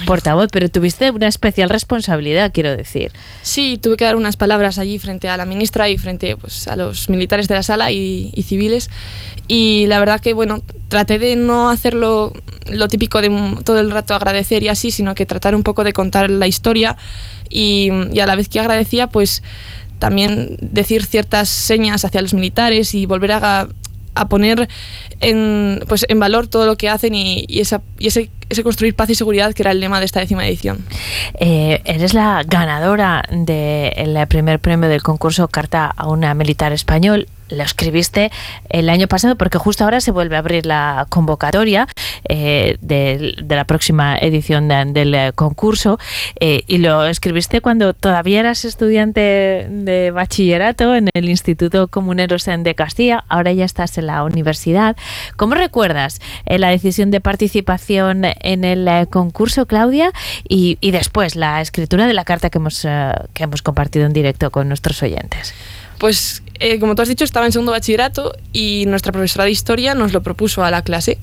portavoz, 0.05 0.49
pero 0.51 0.69
tuviste 0.69 1.11
una 1.11 1.27
especial 1.27 1.69
responsabilidad, 1.69 2.51
quiero 2.53 2.75
decir. 2.75 3.11
Sí, 3.41 3.77
tuve 3.81 3.97
que 3.97 4.05
dar 4.05 4.15
unas 4.15 4.37
palabras 4.37 4.79
allí 4.79 4.99
frente 4.99 5.29
a 5.29 5.37
la 5.37 5.45
ministra 5.45 5.89
y 5.89 5.97
frente 5.97 6.35
pues, 6.35 6.67
a 6.67 6.75
los 6.75 7.09
militares 7.09 7.47
de 7.47 7.55
la 7.55 7.63
sala 7.63 7.91
y, 7.91 8.31
y 8.33 8.43
civiles. 8.43 8.89
Y 9.47 9.85
la 9.87 9.99
verdad 9.99 10.19
que, 10.19 10.33
bueno, 10.33 10.61
traté 10.87 11.19
de 11.19 11.35
no 11.35 11.69
hacerlo 11.69 12.33
lo 12.71 12.87
típico 12.87 13.21
de 13.21 13.29
todo 13.63 13.79
el 13.79 13.91
rato 13.91 14.15
agradecer 14.15 14.63
y 14.63 14.69
así, 14.69 14.91
sino 14.91 15.15
que 15.15 15.25
tratar 15.25 15.55
un 15.55 15.63
poco 15.63 15.83
de 15.83 15.93
contar 15.93 16.29
la 16.29 16.47
historia 16.47 16.97
y, 17.55 18.19
a 18.19 18.25
la 18.25 18.35
vez 18.35 18.49
que 18.49 18.59
agradecía, 18.59 19.07
pues 19.07 19.41
también 19.99 20.57
decir 20.59 21.05
ciertas 21.05 21.47
señas 21.47 22.03
hacia 22.03 22.21
los 22.21 22.33
militares 22.33 22.93
y 22.93 23.05
volver 23.05 23.31
a, 23.31 23.67
a 24.13 24.27
poner 24.27 24.67
en, 25.21 25.81
pues, 25.87 26.05
en 26.09 26.19
valor 26.19 26.47
todo 26.47 26.65
lo 26.65 26.75
que 26.75 26.89
hacen 26.89 27.15
y, 27.15 27.45
y, 27.47 27.61
esa, 27.61 27.81
y 27.97 28.07
ese, 28.07 28.29
ese, 28.49 28.63
construir 28.63 28.93
paz 28.93 29.09
y 29.09 29.15
seguridad 29.15 29.53
que 29.53 29.63
era 29.63 29.71
el 29.71 29.79
lema 29.79 29.99
de 29.99 30.05
esta 30.05 30.19
décima 30.19 30.45
edición. 30.45 30.85
Eh, 31.39 31.81
eres 31.85 32.13
la 32.13 32.43
ganadora 32.45 33.23
del 33.31 34.27
primer 34.27 34.59
premio 34.59 34.89
del 34.89 35.01
concurso 35.01 35.47
Carta 35.47 35.93
a 35.95 36.07
una 36.09 36.33
militar 36.33 36.73
español 36.73 37.27
lo 37.49 37.63
escribiste 37.63 38.31
el 38.69 38.89
año 38.89 39.07
pasado 39.07 39.35
porque 39.37 39.57
justo 39.57 39.83
ahora 39.83 40.01
se 40.01 40.11
vuelve 40.11 40.35
a 40.35 40.39
abrir 40.39 40.65
la 40.65 41.05
convocatoria 41.09 41.87
eh, 42.27 42.77
de, 42.81 43.35
de, 43.43 43.55
la 43.55 43.65
próxima 43.65 44.17
edición 44.17 44.67
de, 44.67 44.85
del 44.85 45.13
eh, 45.13 45.31
concurso 45.33 45.99
eh, 46.39 46.63
y 46.67 46.77
lo 46.79 47.05
escribiste 47.05 47.61
cuando 47.61 47.93
todavía 47.93 48.39
eras 48.39 48.65
estudiante 48.65 49.67
de 49.69 50.11
bachillerato 50.11 50.95
en 50.95 51.09
el 51.13 51.29
Instituto 51.29 51.87
Comuneros 51.87 52.45
de 52.45 52.75
Castilla, 52.75 53.23
ahora 53.29 53.51
ya 53.53 53.65
estás 53.65 53.97
en 53.97 54.07
la 54.07 54.23
universidad. 54.23 54.95
¿Cómo 55.35 55.55
recuerdas 55.55 56.21
eh, 56.45 56.59
la 56.59 56.69
decisión 56.69 57.11
de 57.11 57.21
participación 57.21 58.23
en 58.25 58.63
el 58.63 58.87
eh, 58.87 59.07
concurso, 59.09 59.65
Claudia? 59.65 60.11
Y, 60.47 60.77
y, 60.81 60.91
después 60.91 61.35
la 61.35 61.61
escritura 61.61 62.07
de 62.07 62.13
la 62.13 62.23
carta 62.23 62.49
que 62.49 62.57
hemos, 62.57 62.81
que 63.33 63.43
hemos 63.43 63.61
compartido 63.61 64.05
en 64.05 64.13
directo 64.13 64.51
con 64.51 64.67
nuestros 64.67 65.01
oyentes. 65.03 65.53
Pues 65.97 66.43
eh, 66.59 66.79
como 66.79 66.95
tú 66.95 67.01
has 67.01 67.09
dicho, 67.09 67.23
estaba 67.23 67.45
en 67.45 67.51
segundo 67.51 67.71
bachillerato 67.71 68.33
y 68.53 68.85
nuestra 68.87 69.11
profesora 69.11 69.45
de 69.45 69.51
historia 69.51 69.93
nos 69.93 70.13
lo 70.13 70.23
propuso 70.23 70.63
a 70.63 70.71
la 70.71 70.81
clase. 70.81 71.17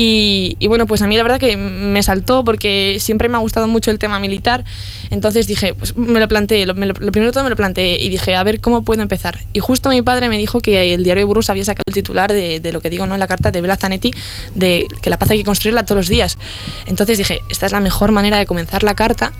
Y, 0.00 0.56
y, 0.60 0.68
bueno, 0.68 0.86
pues 0.86 1.02
a 1.02 1.08
mí 1.08 1.16
la 1.16 1.24
verdad 1.24 1.40
que 1.40 1.56
me 1.56 2.04
saltó 2.04 2.44
porque 2.44 2.98
siempre 3.00 3.28
me 3.28 3.36
ha 3.36 3.40
gustado 3.40 3.66
mucho 3.66 3.90
el 3.90 3.98
tema 3.98 4.20
militar. 4.20 4.64
Entonces 5.10 5.48
dije, 5.48 5.74
pues 5.74 5.96
me 5.96 6.20
lo 6.20 6.28
planteé, 6.28 6.66
lo, 6.66 6.74
me 6.74 6.86
lo, 6.86 6.94
lo, 7.00 7.10
primero 7.10 7.32
todo 7.32 7.42
me 7.42 7.50
lo 7.50 7.56
planteé 7.56 8.00
y 8.00 8.08
dije, 8.08 8.36
a 8.36 8.44
ver 8.44 8.60
cómo 8.60 8.84
puedo 8.84 9.02
empezar. 9.02 9.40
Y 9.52 9.58
justo 9.58 9.88
mi 9.88 10.00
padre 10.02 10.28
me 10.28 10.38
dijo 10.38 10.60
que 10.60 10.94
el 10.94 11.02
diario 11.02 11.22
de 11.22 11.24
Burgos 11.24 11.50
había 11.50 11.64
sacado 11.64 11.82
el 11.88 11.94
titular 11.94 12.32
de, 12.32 12.60
de, 12.60 12.72
lo 12.72 12.80
que 12.80 12.90
digo 12.90 13.08
¿no? 13.08 13.14
en 13.14 13.20
la 13.20 13.26
carta 13.26 13.50
de 13.50 13.60
Bela 13.60 13.76
Zanetti, 13.76 14.12
de 14.54 14.86
que 15.02 15.10
la 15.10 15.18
paz 15.18 15.32
hay 15.32 15.38
que 15.38 15.44
construirla 15.44 15.84
todos 15.84 15.96
los 15.96 16.08
días. 16.08 16.38
Entonces 16.86 17.18
dije, 17.18 17.40
esta 17.50 17.66
es 17.66 17.72
la 17.72 17.80
mejor 17.80 18.12
manera 18.12 18.38
de 18.38 18.46
comenzar 18.46 18.84
la 18.84 18.94
carta 18.94 19.32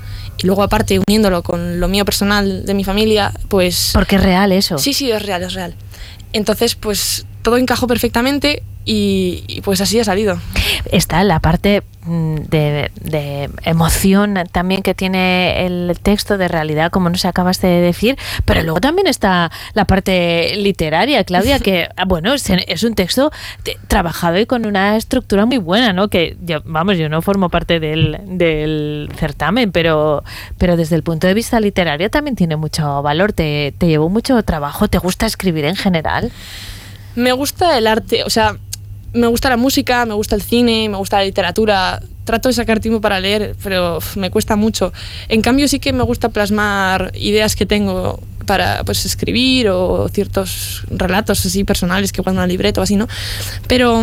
y 0.43 0.47
luego 0.47 0.65
aparte 0.65 1.01
uniéndolo 1.07 1.45
con 1.45 1.79
lo 1.79 1.87
mío 1.87 2.05
personal 2.05 2.67
de 2.67 2.75
mi 2.75 2.83
familia, 2.83 3.33
pues... 3.47 3.91
Porque 3.93 4.17
es 4.17 4.25
real 4.25 4.51
eso. 4.51 4.77
Sí, 4.79 4.93
sí, 4.93 5.09
es 5.09 5.23
real, 5.23 5.45
es 5.45 5.55
real. 5.55 5.77
Entonces, 6.33 6.75
pues 6.75 7.27
todo 7.43 7.59
encajó 7.59 7.87
perfectamente 7.87 8.65
y, 8.89 9.45
y, 9.49 9.61
pues 9.61 9.83
así 9.83 10.01
ha 10.01 10.05
salido. 10.05 10.39
Está 10.91 11.23
la 11.23 11.41
parte 11.41 11.83
de, 12.07 12.91
de, 13.03 13.51
emoción 13.65 14.39
también 14.51 14.83
que 14.83 14.95
tiene 14.95 15.67
el 15.67 15.99
texto 16.03 16.39
de 16.39 16.49
realidad, 16.49 16.91
como 16.91 17.11
nos 17.11 17.27
acabas 17.27 17.61
de 17.61 17.69
decir, 17.69 18.17
pero 18.47 18.63
luego 18.63 18.81
también 18.81 19.07
está 19.07 19.51
la 19.75 19.85
parte 19.85 20.57
literaria, 20.57 21.23
Claudia, 21.25 21.59
que 21.59 21.91
bueno, 22.07 22.33
es, 22.33 22.83
un 22.83 22.95
texto 22.95 23.31
trabajado 23.89 24.39
y 24.39 24.47
con 24.47 24.65
una 24.65 24.97
estructura 24.97 25.45
muy 25.45 25.59
buena, 25.59 25.93
¿no? 25.93 26.09
Que 26.09 26.39
yo, 26.41 26.63
vamos, 26.65 26.97
yo 26.97 27.11
no 27.11 27.21
formo 27.21 27.51
parte 27.51 27.81
del, 27.81 28.19
del, 28.25 29.11
certamen, 29.17 29.71
pero, 29.71 30.25
pero 30.57 30.79
desde 30.79 30.97
el 30.97 31.03
punto 31.03 31.27
de 31.27 31.35
vista 31.35 31.61
literario 31.61 32.09
también 32.09 32.37
tiene 32.37 32.57
mucho 32.57 33.03
valor, 33.03 33.35
te, 33.35 33.75
te 33.77 33.87
llevó 33.87 34.09
mucho 34.09 34.43
trabajo, 34.45 34.89
¿te 34.89 34.97
gusta 34.97 35.27
escribir 35.27 35.67
en 35.67 35.77
general? 35.77 36.33
Me 37.17 37.33
gusta 37.33 37.77
el 37.77 37.87
arte, 37.87 38.23
o 38.25 38.31
sea, 38.31 38.57
me 39.13 39.27
gusta 39.27 39.49
la 39.49 39.57
música, 39.57 40.05
me 40.07 40.15
gusta 40.15 40.35
el 40.35 40.43
cine, 40.43 40.89
me 40.89 40.97
gusta 40.97 41.19
la 41.19 41.25
literatura. 41.25 42.03
Trato 42.25 42.49
de 42.49 42.55
sacar 42.55 42.81
tiempo 42.81 43.01
para 43.01 43.21
leer, 43.21 43.57
pero 43.63 43.99
me 44.17 44.31
cuesta 44.31 44.57
mucho. 44.57 44.93
En 45.29 45.41
cambio, 45.41 45.67
sí 45.67 45.79
que 45.81 45.93
me 45.93 46.03
gusta 46.03 46.29
plasmar 46.29 47.13
ideas 47.15 47.57
que 47.57 47.65
tengo 47.65 48.21
para 48.49 48.83
pues, 48.83 49.05
escribir 49.05 49.69
o 49.69 50.09
ciertos 50.09 50.83
relatos 50.91 51.45
así 51.45 51.65
personales 51.65 52.13
que 52.13 52.23
guardo 52.23 52.39
en 52.39 52.39
una 52.39 52.47
libreta 52.47 52.81
o 52.81 52.85
así, 52.85 52.97
¿no? 52.97 53.07
Pero 53.67 54.03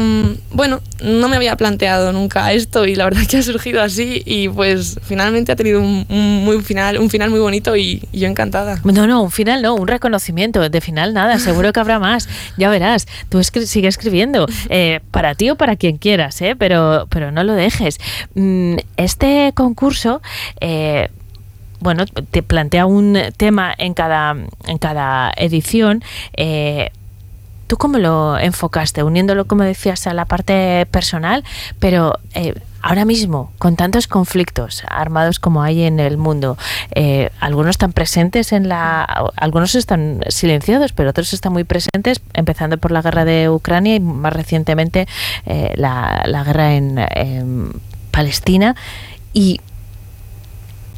bueno, 0.51 0.81
no 1.01 1.27
me 1.27 1.35
había 1.35 1.57
planteado 1.57 2.13
nunca 2.13 2.53
esto 2.53 2.85
y 2.85 2.95
la 2.95 3.05
verdad 3.05 3.23
que 3.29 3.37
ha 3.37 3.41
surgido 3.41 3.81
así 3.81 4.21
y 4.23 4.47
pues 4.47 4.99
finalmente 5.01 5.51
ha 5.51 5.55
tenido 5.55 5.81
un, 5.81 6.05
un 6.09 6.45
muy 6.45 6.61
final, 6.61 6.99
un 6.99 7.09
final 7.09 7.31
muy 7.31 7.39
bonito 7.39 7.75
y, 7.75 8.03
y, 8.11 8.19
yo 8.19 8.27
encantada. 8.27 8.79
No, 8.83 9.07
no, 9.07 9.23
un 9.23 9.31
final 9.31 9.63
no, 9.63 9.73
un 9.73 9.87
reconocimiento. 9.87 10.69
De 10.69 10.79
final 10.79 11.15
nada, 11.15 11.39
seguro 11.49 11.73
que 11.73 11.79
habrá 11.79 11.97
más. 11.97 12.29
Ya 12.55 12.69
verás, 12.69 13.07
tú 13.29 13.39
escri 13.39 13.65
sigue 13.65 13.87
escribiendo 13.87 14.45
eh, 14.69 14.99
para 15.09 15.33
ti 15.33 15.49
o 15.49 15.55
para 15.55 15.75
quien 15.75 15.97
quieras, 15.97 16.39
¿eh? 16.43 16.55
pero, 16.55 17.07
pero 17.09 17.31
no 17.31 17.43
lo 17.43 17.53
dejes. 17.53 17.97
Mm, 18.35 18.75
este 18.95 19.53
concurso... 19.55 20.21
Eh, 20.61 21.09
bueno, 21.85 22.05
te 22.07 22.41
plantea 22.41 22.87
un 22.87 23.15
tema 23.37 23.71
en 23.77 23.93
cada, 23.93 24.35
en 24.65 24.77
cada 24.79 25.31
edición. 25.37 26.03
Eh, 26.33 26.89
¿Tú 27.67 27.77
cómo 27.77 27.99
lo 27.99 28.39
enfocaste? 28.39 29.03
Uniéndolo, 29.03 29.45
como 29.45 29.63
decías, 29.63 30.07
a 30.07 30.13
la 30.15 30.25
parte 30.25 30.87
personal, 30.89 31.43
pero 31.79 32.17
eh, 32.33 32.55
ahora 32.81 33.05
mismo, 33.05 33.51
con 33.59 33.75
tantos 33.75 34.07
conflictos 34.07 34.83
armados 34.87 35.39
como 35.39 35.61
hay 35.61 35.83
en 35.83 35.99
el 35.99 36.17
mundo, 36.17 36.57
eh, 36.95 37.29
algunos 37.39 37.71
están 37.71 37.93
presentes 37.93 38.51
en 38.51 38.67
la. 38.67 39.03
Algunos 39.35 39.75
están 39.75 40.21
silenciados, 40.27 40.91
pero 40.91 41.11
otros 41.11 41.33
están 41.33 41.53
muy 41.53 41.65
presentes, 41.65 42.19
empezando 42.33 42.79
por 42.79 42.91
la 42.91 43.03
guerra 43.03 43.25
de 43.25 43.47
Ucrania 43.49 43.93
y 43.93 43.99
más 43.99 44.33
recientemente 44.33 45.07
eh, 45.45 45.71
la, 45.75 46.23
la, 46.25 46.43
guerra 46.43 46.73
en, 46.73 46.97
en 46.97 47.73
Palestina. 48.09 48.75
Y 49.33 49.61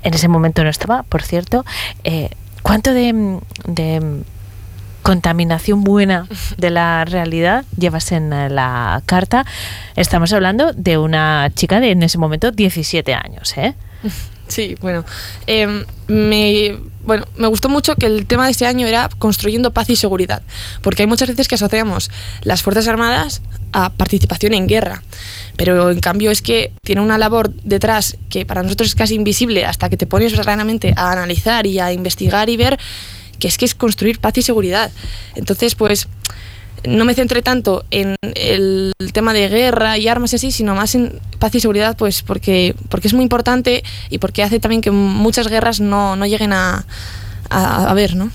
en 0.04 0.14
ese 0.14 0.28
momento 0.28 0.64
no 0.64 0.70
estaba, 0.70 1.04
por 1.04 1.24
cierto. 1.24 1.66
Eh, 2.04 2.30
¿Cuánto 2.64 2.94
de, 2.94 3.40
de 3.66 4.24
contaminación 5.08 5.86
buena 5.86 6.28
de 6.58 6.70
la 6.70 7.06
realidad 7.06 7.64
llevas 7.78 8.12
en 8.12 8.34
eh, 8.34 8.50
la 8.50 9.02
carta. 9.06 9.46
Estamos 9.96 10.34
hablando 10.34 10.74
de 10.74 10.98
una 10.98 11.50
chica 11.56 11.80
de 11.80 11.92
en 11.92 12.04
ese 12.04 12.18
momento 12.18 12.52
17 12.52 13.14
años, 13.14 13.58
¿eh? 13.58 13.74
Sí, 14.48 14.76
bueno, 14.80 15.04
em, 15.46 15.84
me, 16.08 16.78
bueno, 17.04 17.26
me 17.36 17.48
gustó 17.48 17.68
mucho 17.68 17.96
que 17.96 18.06
el 18.06 18.26
tema 18.26 18.46
de 18.46 18.52
este 18.52 18.66
año 18.66 18.88
era 18.88 19.10
construyendo 19.20 19.72
paz 19.72 19.90
y 19.90 19.96
seguridad, 19.96 20.42
porque 20.82 21.04
hay 21.04 21.08
muchas 21.08 21.28
veces 21.28 21.48
que 21.48 21.56
asociamos 21.56 22.10
las 22.44 22.62
Fuerzas 22.62 22.88
Armadas 22.88 23.42
a 23.74 23.92
participación 23.92 24.54
en 24.54 24.68
guerra, 24.68 25.04
pero 25.58 25.92
en 25.92 26.00
cambio 26.00 26.32
es 26.32 26.42
que 26.42 26.72
tiene 26.84 27.02
una 27.02 27.18
labor 27.18 27.54
detrás 27.64 28.18
que 28.30 28.46
para 28.46 28.64
nosotros 28.64 28.90
es 28.90 28.96
casi 28.96 29.16
invisible 29.16 29.66
hasta 29.66 29.90
que 29.90 29.98
te 29.98 30.08
pones 30.08 30.32
verdaderamente 30.32 30.94
a 30.96 31.12
analizar 31.12 31.68
y 31.68 31.80
a 31.80 31.92
investigar 31.92 32.50
y 32.50 32.58
ver 32.58 32.80
que 33.40 33.48
es 33.48 33.58
que 33.58 33.66
es 33.66 33.76
construir 33.76 34.20
paz 34.20 34.38
y 34.38 34.42
seguridad. 34.42 34.92
Entonces, 35.36 35.76
pues 35.76 36.08
no 36.86 37.06
me 37.06 37.14
centré 37.14 37.42
tanto 37.42 37.86
en 37.92 38.16
el 38.22 38.94
tema 39.14 39.34
de 39.34 39.50
guerra 39.50 39.98
y 39.98 40.08
armas 40.08 40.34
así, 40.34 40.52
sino 40.52 40.76
más 40.76 40.96
en 40.96 41.20
paz 41.40 41.54
y 41.56 41.60
seguridad, 41.60 41.96
pues 41.98 42.22
porque, 42.22 42.76
porque 42.90 43.08
es 43.08 43.14
muy 43.14 43.24
importante 43.24 43.84
y 44.10 44.18
porque 44.18 44.44
hace 44.44 44.60
también 44.60 44.82
que 44.82 44.92
muchas 44.92 45.48
guerras 45.48 45.80
no, 45.80 46.16
no 46.16 46.26
lleguen 46.26 46.54
a, 46.54 46.86
a, 47.50 47.94
ver, 47.94 48.16
¿no? 48.16 48.30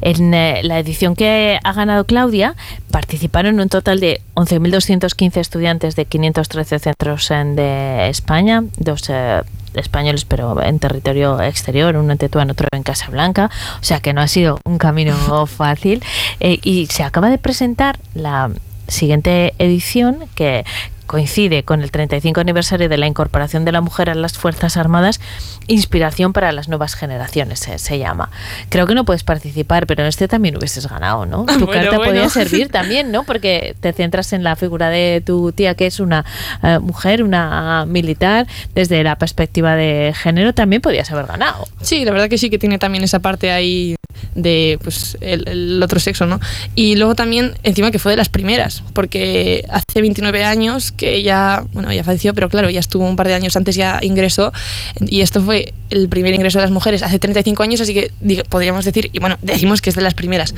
En 0.00 0.34
eh, 0.34 0.60
la 0.62 0.78
edición 0.78 1.14
que 1.14 1.58
ha 1.62 1.72
ganado 1.72 2.04
Claudia 2.04 2.56
participaron 2.90 3.60
un 3.60 3.68
total 3.68 4.00
de 4.00 4.20
11.215 4.34 5.36
estudiantes 5.38 5.96
de 5.96 6.04
513 6.04 6.78
centros 6.78 7.30
en, 7.30 7.56
de 7.56 8.08
España, 8.08 8.64
dos 8.76 9.04
eh, 9.08 9.42
españoles 9.74 10.24
pero 10.24 10.62
en 10.62 10.78
territorio 10.78 11.40
exterior, 11.40 11.96
uno 11.96 12.12
en 12.12 12.18
Tetuán, 12.18 12.50
otro 12.50 12.68
en 12.72 12.82
Casablanca, 12.82 13.50
o 13.80 13.84
sea 13.84 14.00
que 14.00 14.12
no 14.12 14.20
ha 14.20 14.28
sido 14.28 14.58
un 14.64 14.78
camino 14.78 15.46
fácil. 15.46 16.02
Eh, 16.40 16.58
y 16.62 16.86
se 16.86 17.02
acaba 17.02 17.30
de 17.30 17.38
presentar 17.38 17.98
la 18.14 18.50
siguiente 18.88 19.54
edición 19.58 20.18
que 20.34 20.64
coincide 21.12 21.62
con 21.62 21.82
el 21.82 21.90
35 21.90 22.40
aniversario 22.40 22.88
de 22.88 22.96
la 22.96 23.06
incorporación 23.06 23.66
de 23.66 23.72
la 23.72 23.82
mujer 23.82 24.08
a 24.08 24.14
las 24.14 24.32
Fuerzas 24.32 24.78
Armadas, 24.78 25.20
Inspiración 25.66 26.32
para 26.32 26.52
las 26.52 26.70
Nuevas 26.70 26.94
Generaciones 26.94 27.60
se, 27.60 27.78
se 27.78 27.98
llama. 27.98 28.30
Creo 28.70 28.86
que 28.86 28.94
no 28.94 29.04
puedes 29.04 29.22
participar, 29.22 29.86
pero 29.86 30.04
en 30.04 30.08
este 30.08 30.26
también 30.26 30.56
hubieses 30.56 30.88
ganado, 30.88 31.26
¿no? 31.26 31.44
Tu 31.58 31.66
Bueno, 31.66 31.70
carta 31.70 31.96
bueno. 31.98 32.12
podía 32.12 32.30
servir 32.30 32.70
también, 32.70 33.12
¿no? 33.12 33.24
Porque 33.24 33.76
te 33.80 33.92
centras 33.92 34.32
en 34.32 34.42
la 34.42 34.56
figura 34.56 34.88
de 34.88 35.22
tu 35.24 35.52
tía, 35.52 35.74
que 35.74 35.86
es 35.86 36.00
una 36.00 36.24
eh, 36.62 36.78
mujer, 36.78 37.22
una 37.22 37.84
militar, 37.86 38.46
desde 38.74 39.04
la 39.04 39.16
perspectiva 39.16 39.76
de 39.76 40.14
género, 40.16 40.54
también 40.54 40.80
podías 40.80 41.10
haber 41.12 41.26
ganado. 41.26 41.68
Sí, 41.82 42.06
la 42.06 42.12
verdad 42.12 42.30
que 42.30 42.38
sí 42.38 42.48
que 42.48 42.58
tiene 42.58 42.78
también 42.78 43.04
esa 43.04 43.18
parte 43.18 43.52
ahí 43.52 43.96
de 44.34 44.78
pues 44.82 45.18
el, 45.20 45.46
el 45.46 45.82
otro 45.82 46.00
sexo, 46.00 46.24
¿no? 46.24 46.40
Y 46.74 46.96
luego 46.96 47.14
también 47.14 47.54
encima 47.64 47.90
que 47.90 47.98
fue 47.98 48.12
de 48.12 48.16
las 48.16 48.30
primeras, 48.30 48.82
porque 48.94 49.66
hace 49.68 50.00
29 50.00 50.42
años 50.42 50.90
que 51.02 51.16
ella, 51.16 51.64
bueno, 51.72 51.90
ella 51.90 52.04
falleció, 52.04 52.32
pero 52.32 52.48
claro, 52.48 52.70
ya 52.70 52.78
estuvo 52.78 53.04
un 53.04 53.16
par 53.16 53.26
de 53.26 53.34
años 53.34 53.56
antes, 53.56 53.74
ya 53.74 53.98
ingresó, 54.02 54.52
y 55.00 55.20
esto 55.22 55.42
fue 55.42 55.74
el 55.90 56.08
primer 56.08 56.32
ingreso 56.32 56.58
de 56.58 56.62
las 56.62 56.70
mujeres 56.70 57.02
hace 57.02 57.18
35 57.18 57.60
años, 57.60 57.80
así 57.80 57.92
que 57.92 58.12
podríamos 58.48 58.84
decir, 58.84 59.10
y 59.12 59.18
bueno, 59.18 59.36
decimos 59.42 59.82
que 59.82 59.90
es 59.90 59.96
de 59.96 60.02
las 60.02 60.14
primeras. 60.14 60.54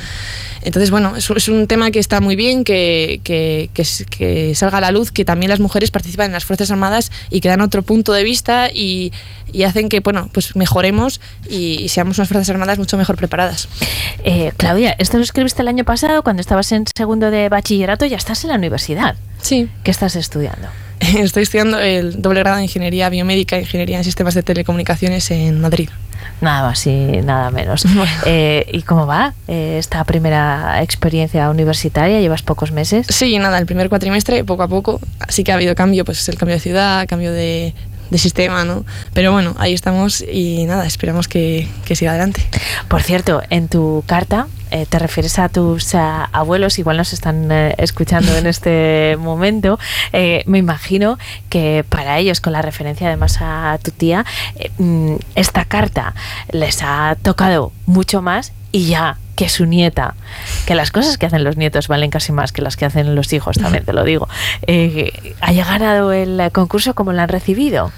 Entonces, 0.63 0.91
bueno, 0.91 1.17
es, 1.17 1.31
es 1.31 1.49
un 1.49 1.67
tema 1.67 1.91
que 1.91 1.99
está 1.99 2.21
muy 2.21 2.37
bien, 2.37 2.63
que, 2.63 3.21
que, 3.25 3.71
que 4.11 4.55
salga 4.55 4.79
a 4.79 4.81
la 4.83 4.91
luz, 4.91 5.13
que 5.13 5.25
también 5.25 5.49
las 5.49 5.61
mujeres 5.61 5.91
participan 5.91 6.27
en 6.27 6.33
las 6.33 6.45
Fuerzas 6.45 6.71
Armadas 6.71 7.11
y 7.31 7.41
que 7.41 7.49
dan 7.49 7.63
otro 7.63 7.83
punto 7.83 8.13
de 8.13 8.23
vista 8.23 8.69
y, 8.71 9.11
y 9.51 9.63
hacen 9.63 9.89
que, 9.89 10.01
bueno, 10.01 10.29
pues 10.31 10.57
mejoremos 10.57 11.23
y, 11.49 11.83
y 11.83 11.89
seamos 11.89 12.19
unas 12.19 12.29
Fuerzas 12.29 12.51
Armadas 12.51 12.79
mucho 12.79 12.99
mejor 12.99 13.17
preparadas. 13.17 13.69
Eh, 14.25 14.53
Claudia, 14.59 14.95
esto 14.99 15.17
lo 15.17 15.25
escribiste 15.25 15.63
el 15.63 15.69
año 15.69 15.85
pasado, 15.85 16.23
cuando 16.23 16.43
estabas 16.43 16.71
en 16.73 16.85
segundo 16.95 17.31
de 17.31 17.49
bachillerato, 17.49 18.05
ya 18.05 18.19
estás 18.19 18.45
en 18.45 18.51
la 18.51 18.57
universidad. 18.57 19.17
Sí. 19.45 19.69
¿Qué 19.83 19.91
estás 19.91 20.17
estudiando? 20.17 20.69
Estoy 21.01 21.43
estudiando 21.43 21.79
el 21.79 22.23
doble 22.23 22.41
grado 22.41 22.57
de 22.57 22.63
Ingeniería 22.63 23.11
Biomédica 23.11 23.57
e 23.57 23.61
Ingeniería 23.61 23.99
en 23.99 24.05
Sistemas 24.05 24.33
de 24.33 24.43
Telecomunicaciones 24.43 25.31
en 25.31 25.61
Madrid. 25.61 25.91
Nada 26.41 26.69
más 26.69 26.87
y 26.87 27.21
nada 27.23 27.51
menos. 27.51 27.85
Eh, 28.27 28.65
¿Y 28.73 28.83
cómo 28.83 29.07
va 29.07 29.35
eh, 29.49 29.77
esta 29.79 30.03
primera 30.05 30.83
experiencia 30.83 31.51
universitaria? 31.51 32.21
¿Llevas 32.21 32.43
pocos 32.43 32.73
meses? 32.73 33.07
Sí, 33.11 33.39
nada, 33.39 33.59
el 33.59 33.67
primer 33.67 33.91
cuatrimestre, 33.91 34.45
poco 34.45 34.63
a 34.63 34.69
poco. 34.69 34.99
Sí 35.29 35.45
que 35.45 35.53
ha 35.53 35.57
habido 35.57 35.75
cambio, 35.75 36.07
pues 36.07 36.27
el 36.31 36.39
cambio 36.39 36.57
de 36.57 36.61
ciudad, 36.61 37.07
cambio 37.07 37.31
de, 37.31 37.75
de 38.09 38.19
sistema, 38.19 38.65
¿no? 38.65 38.87
Pero 39.13 39.33
bueno, 39.33 39.55
ahí 39.59 39.75
estamos 39.75 40.23
y 40.23 40.65
nada, 40.65 40.87
esperamos 40.87 41.29
que, 41.29 41.69
que 41.85 41.97
siga 41.97 42.13
adelante. 42.13 42.43
Por 42.89 43.03
cierto, 43.03 43.43
en 43.51 43.69
tu 43.69 44.03
carta 44.07 44.47
eh, 44.75 44.87
te 44.87 44.99
refieres 44.99 45.39
a 45.39 45.49
tus 45.49 45.95
ah, 45.95 46.29
abuelos, 46.33 46.81
igual 46.81 46.97
nos 46.97 47.13
están 47.13 47.53
eh, 47.53 47.75
escuchando 47.79 48.37
en 48.37 48.49
este 48.49 49.17
momento. 49.21 49.79
Eh, 50.13 50.43
me 50.47 50.59
imagino 50.59 51.17
que 51.49 51.85
para 51.89 52.19
ellos, 52.19 52.41
con 52.41 52.53
la 52.53 52.61
referencia 52.61 53.07
además 53.07 53.39
a 53.41 53.79
tu 53.81 53.93
tía, 53.93 54.27
eh, 54.57 54.71
mm, 54.79 55.15
esta 55.37 55.65
carta 55.65 56.15
les 56.51 56.83
ha 56.83 57.17
tocado 57.23 57.71
mucho 57.87 58.21
más 58.21 58.53
y 58.73 58.87
ya 58.87 59.17
que 59.37 59.49
su 59.49 59.65
nieta, 59.65 60.17
que 60.67 60.75
las 60.75 60.91
cosas 60.91 61.19
que 61.19 61.27
hacen 61.27 61.45
los 61.45 61.57
nietos 61.57 61.87
valen 61.87 62.11
casi 62.11 62.33
más 62.33 62.51
que 62.51 62.61
las 62.61 62.77
que 62.77 62.85
hacen 62.85 63.15
los 63.15 63.33
hijos, 63.33 63.57
también 63.57 63.85
te 63.85 63.93
lo 63.93 64.03
digo, 64.13 64.29
eh, 64.67 65.35
haya 65.41 65.65
ganado 65.65 66.13
el 66.13 66.51
concurso 66.51 66.95
como 66.95 67.13
la 67.13 67.23
han 67.23 67.29
recibido. 67.29 67.93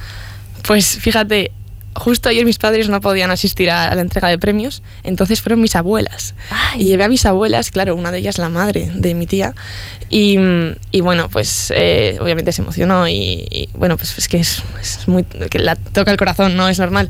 Pues 0.63 0.99
fíjate, 0.99 1.53
justo 1.99 2.29
ayer 2.29 2.45
mis 2.45 2.59
padres 2.59 2.89
no 2.89 3.01
podían 3.01 3.31
asistir 3.31 3.71
a 3.71 3.95
la 3.95 4.01
entrega 4.01 4.29
de 4.29 4.39
premios, 4.39 4.83
entonces 5.03 5.41
fueron 5.41 5.61
mis 5.61 5.77
abuelas. 5.77 6.35
Y 6.77 6.85
llevé 6.85 7.05
a 7.05 7.09
mis 7.09 7.27
abuelas, 7.27 7.71
claro, 7.71 7.95
una 7.95 8.11
de 8.11 8.19
ellas 8.19 8.39
la 8.39 8.49
madre 8.49 8.91
de 8.95 9.15
mi 9.15 9.27
tía, 9.27 9.55
y, 10.09 10.39
y 10.93 11.01
bueno, 11.01 11.29
pues 11.29 11.73
eh, 11.75 12.17
obviamente 12.21 12.53
se 12.53 12.63
emocionó 12.63 13.09
y, 13.09 13.47
y, 13.51 13.69
bueno, 13.75 13.97
pues 13.97 14.17
es 14.19 14.29
que 14.29 14.39
es, 14.39 14.63
es 14.81 15.09
muy... 15.09 15.25
que 15.25 15.59
la 15.59 15.75
toca 15.75 16.13
el 16.13 16.17
corazón, 16.17 16.57
¿no? 16.57 16.69
Es 16.69 16.79
normal. 16.79 17.09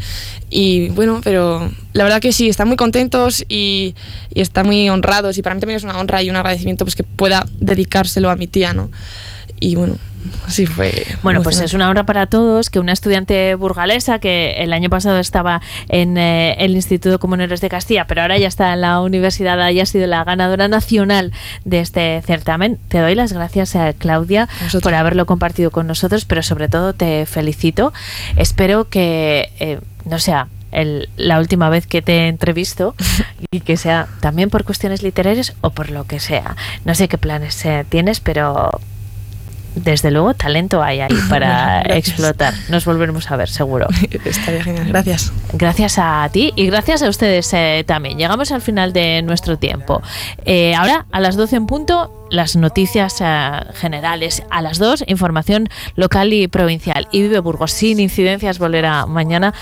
Y 0.49 0.89
bueno, 0.91 1.21
pero 1.23 1.71
la 1.93 2.05
verdad 2.05 2.21
que 2.21 2.33
sí, 2.33 2.49
están 2.49 2.69
muy 2.69 2.77
contentos 2.77 3.45
y, 3.49 3.95
y 4.33 4.41
están 4.41 4.67
muy 4.67 4.89
honrados 4.89 5.37
y 5.37 5.43
para 5.43 5.55
mí 5.55 5.61
también 5.61 5.77
es 5.77 5.85
una 5.85 5.99
honra 5.99 6.23
y 6.23 6.31
un 6.31 6.37
agradecimiento 6.37 6.85
pues 6.85 6.97
que 6.97 7.03
pueda 7.03 7.47
dedicárselo 7.61 8.31
a 8.31 8.37
mi 8.37 8.47
tía, 8.47 8.73
¿no? 8.73 8.91
Y 9.61 9.75
bueno, 9.75 9.97
fue. 10.67 11.07
Bueno, 11.23 11.43
pues 11.43 11.61
es 11.61 11.75
una 11.75 11.89
honra 11.91 12.05
para 12.05 12.27
todos 12.27 12.71
que 12.71 12.79
una 12.81 12.93
estudiante 12.93 13.55
burgalesa 13.55 14.19
que 14.19 14.55
el 14.63 14.73
año 14.73 14.89
pasado 14.91 15.19
estaba 15.19 15.61
en 15.89 16.17
eh, 16.19 16.55
el 16.59 16.73
Instituto 16.75 17.19
Comuneros 17.19 17.61
de 17.61 17.69
Castilla, 17.69 18.07
pero 18.07 18.23
ahora 18.23 18.39
ya 18.39 18.49
está 18.49 18.73
en 18.73 18.81
la 18.81 19.01
universidad, 19.01 19.61
haya 19.61 19.87
sido 19.87 20.07
la 20.07 20.25
ganadora 20.25 20.69
nacional 20.69 21.33
de 21.65 21.81
este 21.81 22.23
certamen. 22.27 22.79
Te 22.89 22.99
doy 23.01 23.15
las 23.15 23.33
gracias 23.33 23.77
a 23.77 23.93
Claudia 23.93 24.49
por 24.83 24.95
haberlo 24.95 25.27
compartido 25.27 25.71
con 25.71 25.87
nosotros, 25.87 26.25
pero 26.25 26.43
sobre 26.43 26.69
todo 26.69 26.93
te 26.95 27.27
felicito. 27.27 27.93
Espero 28.37 28.89
que 28.89 29.51
eh, 29.61 29.81
no 30.05 30.19
sea 30.19 30.49
el- 30.73 31.09
la 31.17 31.39
última 31.39 31.69
vez 31.71 31.87
que 31.87 32.03
te 32.03 32.29
entrevisto 32.29 32.95
y 33.51 33.61
que 33.61 33.77
sea 33.77 34.09
también 34.21 34.51
por 34.51 34.65
cuestiones 34.65 35.03
literarias 35.03 35.55
o 35.61 35.71
por 35.71 35.91
lo 35.91 36.05
que 36.05 36.21
sea. 36.21 36.57
No 36.85 36.95
sé 36.95 37.09
qué 37.09 37.19
planes 37.19 37.65
eh, 37.65 37.85
tienes, 37.89 38.21
pero 38.21 38.71
desde 39.77 40.11
luego 40.11 40.35
talento 40.35 40.83
hay 40.83 41.01
ahí 41.01 41.15
para 41.29 41.83
Gracias. 41.85 42.09
explotar. 42.09 42.55
Nos 42.69 42.85
volveremos 42.85 43.31
a 43.31 43.37
ver, 43.37 43.49
seguro. 43.49 43.87
Estaría 44.25 44.65
genial, 44.65 44.89
gracias. 44.89 45.33
Gracias 45.53 45.99
a 45.99 46.29
ti 46.33 46.53
y 46.57 46.67
gracias 46.67 47.03
a 47.03 47.09
ustedes 47.09 47.53
eh, 47.53 47.85
también. 47.87 48.19
Llegamos 48.19 48.51
al 48.51 48.63
final 48.63 48.93
de 48.93 49.23
nuestro 49.23 49.59
tiempo. 49.59 50.03
Eh, 50.45 50.75
ahora, 50.75 51.07
a 51.13 51.21
las 51.21 51.37
12 51.37 51.57
en 51.57 51.67
punto, 51.67 52.27
las 52.31 52.57
noticias 52.57 53.21
eh, 53.21 53.51
generales. 53.75 54.43
A 54.51 54.63
las 54.63 54.79
2, 54.79 55.05
información 55.07 55.69
local 55.95 56.33
y 56.33 56.49
provincial. 56.49 57.07
Y 57.13 57.23
Vive 57.23 57.41
Burgos 57.41 57.73
sin 57.73 58.01
incidencias 58.01 58.59
volverá 58.59 59.07
mañana 59.07 59.55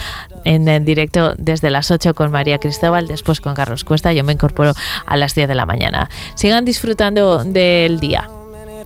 en, 0.44 0.68
el 0.68 0.84
directo 0.84 1.34
desde 1.36 1.70
las 1.70 1.90
8 1.90 2.14
con 2.14 2.30
María 2.30 2.58
Cristóbal, 2.58 3.08
después 3.08 3.40
con 3.40 3.54
Carlos 3.54 3.84
Cuesta. 3.84 4.12
Yo 4.12 4.24
me 4.24 4.32
incorporo 4.32 4.72
a 5.06 5.16
las 5.16 5.34
10 5.34 5.48
de 5.48 5.54
la 5.54 5.66
mañana. 5.66 6.08
Sigan 6.36 6.64
disfrutando 6.64 7.42
del 7.44 7.98
día. 7.98 8.28